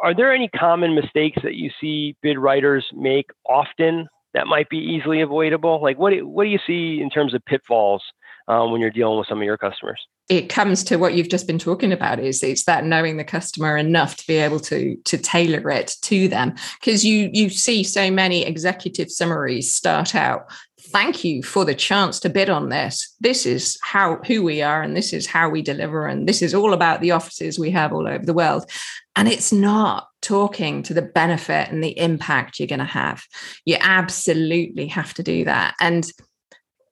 are 0.03 0.15
there 0.15 0.33
any 0.33 0.47
common 0.49 0.95
mistakes 0.95 1.41
that 1.43 1.55
you 1.55 1.69
see 1.79 2.15
bid 2.21 2.37
writers 2.37 2.85
make 2.93 3.27
often 3.47 4.07
that 4.33 4.47
might 4.47 4.69
be 4.69 4.77
easily 4.77 5.21
avoidable? 5.21 5.81
Like, 5.81 5.97
what 5.97 6.11
do, 6.11 6.27
what 6.27 6.43
do 6.43 6.49
you 6.49 6.59
see 6.65 7.01
in 7.01 7.09
terms 7.09 7.33
of 7.33 7.43
pitfalls 7.45 8.03
um, 8.51 8.71
when 8.71 8.81
you're 8.81 8.91
dealing 8.91 9.17
with 9.17 9.27
some 9.27 9.39
of 9.39 9.43
your 9.43 9.57
customers? 9.57 9.99
it 10.29 10.47
comes 10.47 10.81
to 10.85 10.95
what 10.95 11.13
you've 11.13 11.27
just 11.27 11.45
been 11.45 11.59
talking 11.59 11.91
about 11.91 12.17
is 12.17 12.41
it's 12.41 12.63
that 12.63 12.85
knowing 12.85 13.17
the 13.17 13.23
customer 13.23 13.75
enough 13.75 14.15
to 14.15 14.27
be 14.27 14.35
able 14.35 14.61
to 14.61 14.95
to 15.03 15.17
tailor 15.17 15.69
it 15.69 15.97
to 16.03 16.29
them. 16.29 16.55
Because 16.79 17.03
you 17.03 17.29
you 17.33 17.49
see 17.49 17.83
so 17.83 18.09
many 18.09 18.45
executive 18.45 19.11
summaries 19.11 19.69
start 19.69 20.15
out 20.15 20.49
thank 20.85 21.23
you 21.23 21.43
for 21.43 21.63
the 21.63 21.75
chance 21.75 22.19
to 22.19 22.29
bid 22.29 22.49
on 22.49 22.69
this. 22.69 23.15
This 23.19 23.45
is 23.45 23.77
how 23.81 24.17
who 24.25 24.43
we 24.43 24.61
are 24.61 24.81
and 24.81 24.95
this 24.95 25.13
is 25.13 25.27
how 25.27 25.49
we 25.49 25.61
deliver 25.61 26.07
and 26.07 26.27
this 26.27 26.41
is 26.41 26.53
all 26.53 26.73
about 26.73 27.01
the 27.01 27.11
offices 27.11 27.59
we 27.59 27.71
have 27.71 27.93
all 27.93 28.07
over 28.07 28.25
the 28.25 28.33
world. 28.33 28.69
And 29.15 29.27
it's 29.27 29.51
not 29.51 30.07
talking 30.21 30.83
to 30.83 30.93
the 30.93 31.01
benefit 31.01 31.69
and 31.69 31.83
the 31.83 31.97
impact 31.97 32.59
you're 32.59 32.67
going 32.67 32.79
to 32.79 32.85
have. 32.85 33.23
You 33.65 33.77
absolutely 33.79 34.87
have 34.87 35.13
to 35.15 35.23
do 35.23 35.45
that. 35.45 35.75
And 35.79 36.09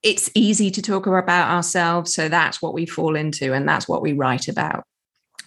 it's 0.04 0.30
easy 0.34 0.72
to 0.72 0.82
talk 0.82 1.08
about 1.08 1.52
ourselves. 1.52 2.14
So 2.14 2.30
that's 2.30 2.62
what 2.62 2.74
we 2.74 2.86
fall 2.86 3.16
into 3.16 3.54
and 3.54 3.68
that's 3.68 3.88
what 3.88 4.02
we 4.02 4.14
write 4.14 4.48
about. 4.48 4.84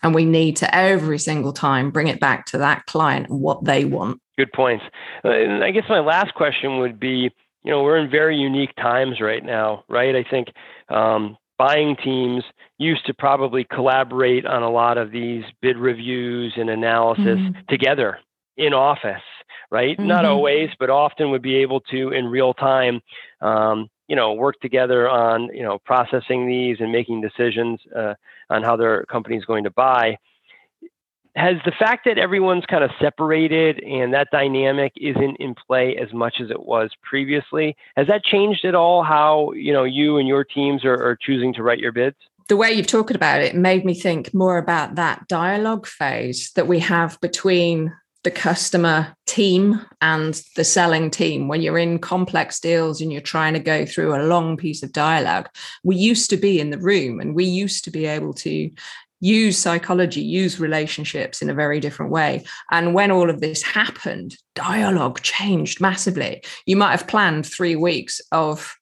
And 0.03 0.15
we 0.15 0.25
need 0.25 0.57
to 0.57 0.75
every 0.75 1.19
single 1.19 1.53
time 1.53 1.91
bring 1.91 2.09
it 2.09 2.21
back 2.21 2.47
to 2.47 2.59
that 2.59 2.87
client 2.87 3.29
and 3.29 3.41
what 3.41 3.65
they 3.65 3.85
want. 3.85 4.21
Good 4.37 4.53
points. 4.53 4.85
Uh, 5.25 5.31
and 5.31 5.63
I 5.63 5.71
guess 5.71 5.85
my 5.89 6.01
last 6.01 6.35
question 6.35 6.79
would 6.79 6.99
be 6.99 7.31
you 7.65 7.71
know, 7.71 7.83
we're 7.83 7.99
in 7.99 8.11
very 8.11 8.37
unique 8.37 8.75
times 8.77 9.21
right 9.21 9.45
now, 9.45 9.85
right? 9.89 10.17
I 10.17 10.25
think 10.29 10.49
um, 10.89 11.37
buying 11.59 11.97
teams 11.97 12.43
used 12.79 13.07
to 13.07 13.15
probably 13.15 13.65
collaborate 13.65 14.47
on 14.47 14.63
a 14.63 14.71
lot 14.71 14.99
of 14.99 15.13
these 15.13 15.45
bid 15.61 15.77
reviews 15.77 16.55
and 16.57 16.69
analysis 16.69 17.39
mm-hmm. 17.39 17.61
together 17.69 18.19
in 18.57 18.75
office, 18.75 19.23
right? 19.73 19.97
Mm-hmm. 19.97 20.07
Not 20.07 20.25
always, 20.27 20.69
but 20.79 20.91
often 20.91 21.31
would 21.31 21.43
be 21.43 21.57
able 21.57 21.81
to 21.81 22.11
in 22.11 22.27
real 22.27 22.55
time 22.55 23.01
um, 23.41 23.89
you 24.07 24.15
know 24.15 24.35
work 24.35 24.61
together 24.61 25.09
on 25.09 25.49
you 25.55 25.63
know 25.63 25.79
processing 25.79 26.47
these 26.47 26.77
and 26.81 26.93
making 26.93 27.23
decisions 27.23 27.81
uh, 27.97 28.15
on 28.51 28.63
how 28.63 28.77
their 28.77 29.05
company 29.07 29.37
is 29.37 29.45
going 29.47 29.65
to 29.65 29.71
buy 29.71 30.19
has 31.35 31.57
the 31.65 31.73
fact 31.73 32.05
that 32.05 32.19
everyone's 32.19 32.67
kind 32.67 32.85
of 32.85 32.91
separated 33.01 33.83
and 33.83 34.13
that 34.13 34.29
dynamic 34.31 34.93
isn't 34.99 35.37
in 35.37 35.55
play 35.55 35.97
as 35.97 36.13
much 36.13 36.35
as 36.43 36.51
it 36.51 36.67
was 36.67 36.91
previously 37.03 37.75
has 37.97 38.07
that 38.07 38.23
changed 38.23 38.67
at 38.67 38.75
all 38.75 39.03
how 39.03 39.51
you 39.53 39.73
know 39.73 39.85
you 39.85 40.19
and 40.19 40.29
your 40.29 40.45
teams 40.45 40.85
are, 40.85 41.03
are 41.03 41.17
choosing 41.17 41.55
to 41.55 41.63
write 41.63 41.79
your 41.79 41.93
bids 41.93 42.17
the 42.49 42.57
way 42.57 42.71
you've 42.71 42.87
talked 42.87 43.15
about 43.15 43.41
it 43.41 43.55
made 43.55 43.85
me 43.87 43.95
think 43.95 44.35
more 44.35 44.59
about 44.59 44.97
that 44.97 45.27
dialogue 45.27 45.87
phase 45.87 46.51
that 46.53 46.69
we 46.69 46.81
have 46.81 47.19
between 47.23 47.91
the 48.25 48.31
customer 48.31 49.17
team 49.27 49.85
and 50.01 50.43
the 50.57 50.65
selling 50.65 51.11
team. 51.11 51.49
When 51.49 51.61
you're 51.61 51.79
in 51.79 51.99
complex 51.99 52.61
deals 52.61 53.01
and 53.01 53.13
you're 53.13 53.21
trying 53.21 53.55
to 53.55 53.61
go 53.61 53.85
through 53.85 54.15
a 54.15 54.27
long 54.27 54.57
piece 54.57 54.83
of 54.83 54.93
dialogue 54.93 55.49
we 55.83 55.97
used 55.97 56.31
to 56.31 56.37
be 56.37 56.61
in 56.61 56.71
the 56.71 56.79
room 56.79 57.21
and 57.21 57.35
we 57.35 57.45
used 57.45 57.85
to 57.85 57.91
be 57.91 58.07
able 58.07 58.33
to 58.35 58.71
use 59.21 59.57
psychology 59.57 60.21
use 60.21 60.59
relationships 60.59 61.43
in 61.43 61.49
a 61.49 61.55
very 61.55 61.79
different 61.79 62.11
way. 62.11 62.45
And 62.71 62.93
when 62.93 63.11
all 63.11 63.31
of 63.31 63.41
this 63.41 63.63
happened 63.63 64.37
dialogue 64.55 65.21
changed 65.23 65.81
massively. 65.81 66.43
You 66.67 66.77
might 66.77 66.91
have 66.91 67.07
planned 67.07 67.47
3 67.47 67.77
weeks 67.77 68.21
of 68.33 68.75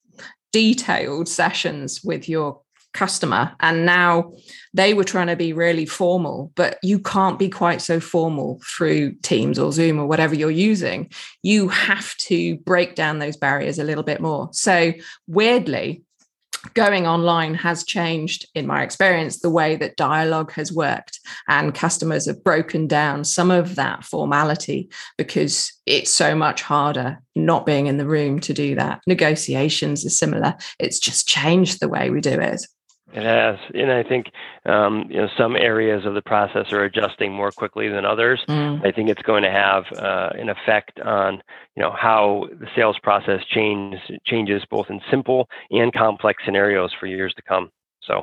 detailed 0.52 1.28
sessions 1.28 2.02
with 2.02 2.28
your 2.28 2.60
customer 2.92 3.52
and 3.60 3.86
now 3.86 4.32
they 4.74 4.94
were 4.94 5.04
trying 5.04 5.28
to 5.28 5.36
be 5.36 5.52
really 5.52 5.86
formal 5.86 6.52
but 6.56 6.78
you 6.82 6.98
can't 6.98 7.38
be 7.38 7.48
quite 7.48 7.80
so 7.80 8.00
formal 8.00 8.60
through 8.76 9.12
teams 9.22 9.58
or 9.58 9.72
zoom 9.72 9.98
or 9.98 10.06
whatever 10.06 10.34
you're 10.34 10.50
using. 10.50 11.10
You 11.42 11.68
have 11.68 12.16
to 12.16 12.56
break 12.58 12.94
down 12.94 13.18
those 13.18 13.36
barriers 13.36 13.78
a 13.78 13.84
little 13.84 14.04
bit 14.04 14.20
more. 14.20 14.48
So 14.52 14.92
weirdly 15.26 16.02
going 16.74 17.06
online 17.06 17.54
has 17.54 17.84
changed 17.84 18.46
in 18.54 18.66
my 18.66 18.82
experience 18.82 19.40
the 19.40 19.50
way 19.50 19.76
that 19.76 19.96
dialogue 19.96 20.52
has 20.52 20.72
worked 20.72 21.18
and 21.48 21.74
customers 21.74 22.26
have 22.26 22.44
broken 22.44 22.86
down 22.86 23.24
some 23.24 23.50
of 23.50 23.76
that 23.76 24.04
formality 24.04 24.90
because 25.16 25.72
it's 25.86 26.10
so 26.10 26.34
much 26.34 26.62
harder 26.62 27.18
not 27.34 27.64
being 27.64 27.86
in 27.86 27.96
the 27.96 28.06
room 28.06 28.40
to 28.40 28.52
do 28.52 28.74
that. 28.74 29.00
Negotiations 29.06 30.04
are 30.04 30.10
similar. 30.10 30.54
It's 30.78 30.98
just 30.98 31.26
changed 31.26 31.80
the 31.80 31.88
way 31.88 32.10
we 32.10 32.20
do 32.20 32.38
it 32.38 32.66
it 33.12 33.22
has, 33.22 33.58
and 33.74 33.90
I 33.90 34.02
think 34.02 34.30
um, 34.66 35.06
you 35.08 35.16
know 35.16 35.28
some 35.36 35.56
areas 35.56 36.06
of 36.06 36.14
the 36.14 36.22
process 36.22 36.72
are 36.72 36.84
adjusting 36.84 37.32
more 37.32 37.50
quickly 37.50 37.88
than 37.88 38.04
others. 38.04 38.40
Mm. 38.48 38.86
I 38.86 38.92
think 38.92 39.08
it's 39.08 39.22
going 39.22 39.42
to 39.42 39.50
have 39.50 39.84
uh, 39.96 40.30
an 40.34 40.48
effect 40.48 41.00
on 41.00 41.42
you 41.76 41.82
know 41.82 41.90
how 41.90 42.48
the 42.60 42.68
sales 42.76 42.98
process 43.02 43.44
change, 43.46 43.96
changes 44.24 44.62
both 44.70 44.90
in 44.90 45.00
simple 45.10 45.48
and 45.70 45.92
complex 45.92 46.44
scenarios 46.44 46.92
for 46.98 47.06
years 47.06 47.34
to 47.34 47.42
come. 47.42 47.70
So, 48.02 48.18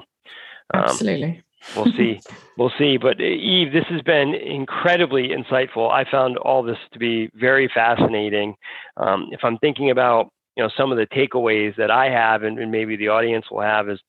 um, 0.74 0.84
absolutely, 0.84 1.44
we'll 1.76 1.92
see, 1.94 2.22
we'll 2.58 2.74
see. 2.78 2.96
But 2.96 3.20
uh, 3.20 3.24
Eve, 3.24 3.74
this 3.74 3.86
has 3.90 4.02
been 4.02 4.34
incredibly 4.36 5.30
insightful. 5.30 5.92
I 5.92 6.10
found 6.10 6.38
all 6.38 6.64
this 6.64 6.78
to 6.94 7.00
be 7.00 7.30
very 7.36 7.70
fascinating. 7.74 8.56
Um, 8.96 9.28
if 9.32 9.42
I'm 9.44 9.58
thinking 9.58 9.92
about 9.92 10.32
you 10.56 10.64
know 10.64 10.70
some 10.78 10.94
of 10.94 10.98
the 10.98 11.08
takeaways 11.08 11.76
that 11.76 11.92
I 11.92 12.10
have, 12.10 12.44
and, 12.44 12.58
and 12.58 12.72
maybe 12.72 12.96
the 12.96 13.10
audience 13.10 13.52
will 13.52 13.62
have, 13.62 13.90
is 13.90 14.00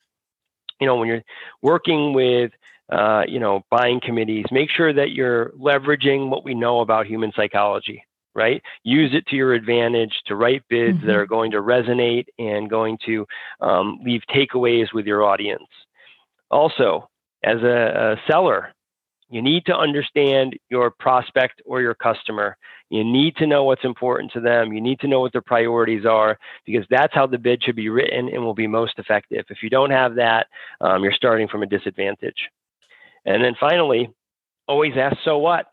you 0.80 0.86
know, 0.86 0.96
when 0.96 1.08
you're 1.08 1.24
working 1.62 2.12
with, 2.12 2.52
uh, 2.90 3.22
you 3.26 3.38
know, 3.38 3.62
buying 3.70 4.00
committees, 4.00 4.46
make 4.50 4.70
sure 4.70 4.92
that 4.92 5.10
you're 5.10 5.50
leveraging 5.50 6.30
what 6.30 6.44
we 6.44 6.54
know 6.54 6.80
about 6.80 7.06
human 7.06 7.32
psychology, 7.36 8.04
right? 8.34 8.62
Use 8.82 9.10
it 9.14 9.26
to 9.26 9.36
your 9.36 9.52
advantage 9.52 10.12
to 10.26 10.36
write 10.36 10.62
bids 10.68 10.98
mm-hmm. 10.98 11.06
that 11.06 11.16
are 11.16 11.26
going 11.26 11.50
to 11.50 11.58
resonate 11.58 12.26
and 12.38 12.70
going 12.70 12.98
to 13.06 13.26
um, 13.60 13.98
leave 14.04 14.22
takeaways 14.34 14.92
with 14.92 15.06
your 15.06 15.24
audience. 15.24 15.68
Also, 16.50 17.08
as 17.44 17.62
a, 17.62 18.16
a 18.16 18.30
seller, 18.30 18.72
you 19.28 19.42
need 19.42 19.66
to 19.66 19.76
understand 19.76 20.58
your 20.70 20.90
prospect 20.90 21.60
or 21.66 21.82
your 21.82 21.94
customer. 21.94 22.56
You 22.90 23.04
need 23.04 23.36
to 23.36 23.46
know 23.46 23.64
what's 23.64 23.84
important 23.84 24.32
to 24.32 24.40
them. 24.40 24.72
You 24.72 24.80
need 24.80 25.00
to 25.00 25.08
know 25.08 25.20
what 25.20 25.32
their 25.32 25.42
priorities 25.42 26.06
are 26.06 26.38
because 26.64 26.86
that's 26.88 27.14
how 27.14 27.26
the 27.26 27.38
bid 27.38 27.62
should 27.62 27.76
be 27.76 27.90
written 27.90 28.28
and 28.28 28.42
will 28.42 28.54
be 28.54 28.66
most 28.66 28.98
effective. 28.98 29.44
If 29.50 29.62
you 29.62 29.70
don't 29.70 29.90
have 29.90 30.14
that, 30.14 30.46
um, 30.80 31.02
you're 31.02 31.12
starting 31.12 31.48
from 31.48 31.62
a 31.62 31.66
disadvantage. 31.66 32.48
And 33.26 33.44
then 33.44 33.54
finally, 33.60 34.10
always 34.66 34.94
ask, 34.96 35.18
so 35.24 35.38
what? 35.38 35.66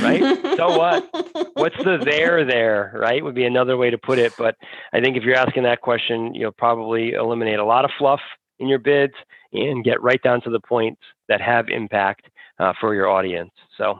Right? 0.00 0.20
so 0.56 0.76
what? 0.76 1.08
What's 1.54 1.76
the 1.78 1.98
there 2.04 2.44
there? 2.44 2.92
Right? 2.94 3.22
Would 3.22 3.34
be 3.34 3.44
another 3.44 3.76
way 3.76 3.90
to 3.90 3.98
put 3.98 4.18
it. 4.18 4.32
But 4.36 4.56
I 4.92 5.00
think 5.00 5.16
if 5.16 5.22
you're 5.22 5.36
asking 5.36 5.64
that 5.64 5.80
question, 5.80 6.34
you'll 6.34 6.52
probably 6.52 7.12
eliminate 7.12 7.58
a 7.58 7.64
lot 7.64 7.84
of 7.84 7.90
fluff 7.98 8.20
in 8.58 8.68
your 8.68 8.78
bids 8.78 9.14
and 9.52 9.84
get 9.84 10.02
right 10.02 10.22
down 10.22 10.40
to 10.42 10.50
the 10.50 10.60
points 10.60 11.00
that 11.28 11.40
have 11.40 11.68
impact 11.68 12.26
uh, 12.58 12.72
for 12.80 12.94
your 12.94 13.08
audience. 13.08 13.50
So, 13.76 13.98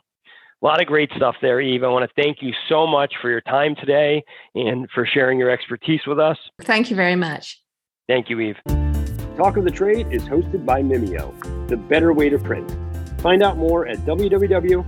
a 0.63 0.67
lot 0.67 0.81
of 0.81 0.87
great 0.87 1.11
stuff 1.17 1.37
there, 1.41 1.61
Eve. 1.61 1.83
I 1.85 1.89
want 1.89 2.09
to 2.09 2.23
thank 2.23 2.39
you 2.43 2.53
so 2.69 2.87
much 2.87 3.15
for 3.21 3.31
your 3.31 3.41
time 3.43 3.75
today 3.77 4.23
and 4.55 4.89
for 4.95 5.07
sharing 5.07 5.39
your 5.39 5.51
expertise 5.51 6.01
with 6.07 6.19
us. 6.19 6.37
Thank 6.63 6.91
you 6.91 6.97
very 6.97 7.17
much. 7.17 7.63
Thank 8.09 8.29
you, 8.29 8.41
Eve. 8.41 8.57
Talk 9.37 9.57
of 9.57 9.65
the 9.65 9.71
Trade 9.71 10.09
is 10.13 10.23
hosted 10.25 10.67
by 10.67 10.83
Mimeo, 10.83 11.33
the 11.69 11.77
better 11.77 12.13
way 12.13 12.29
to 12.29 12.39
print. 12.39 12.71
Find 13.21 13.43
out 13.43 13.57
more 13.57 13.87
at 13.87 13.99
www.mimeo.com. 13.99 14.87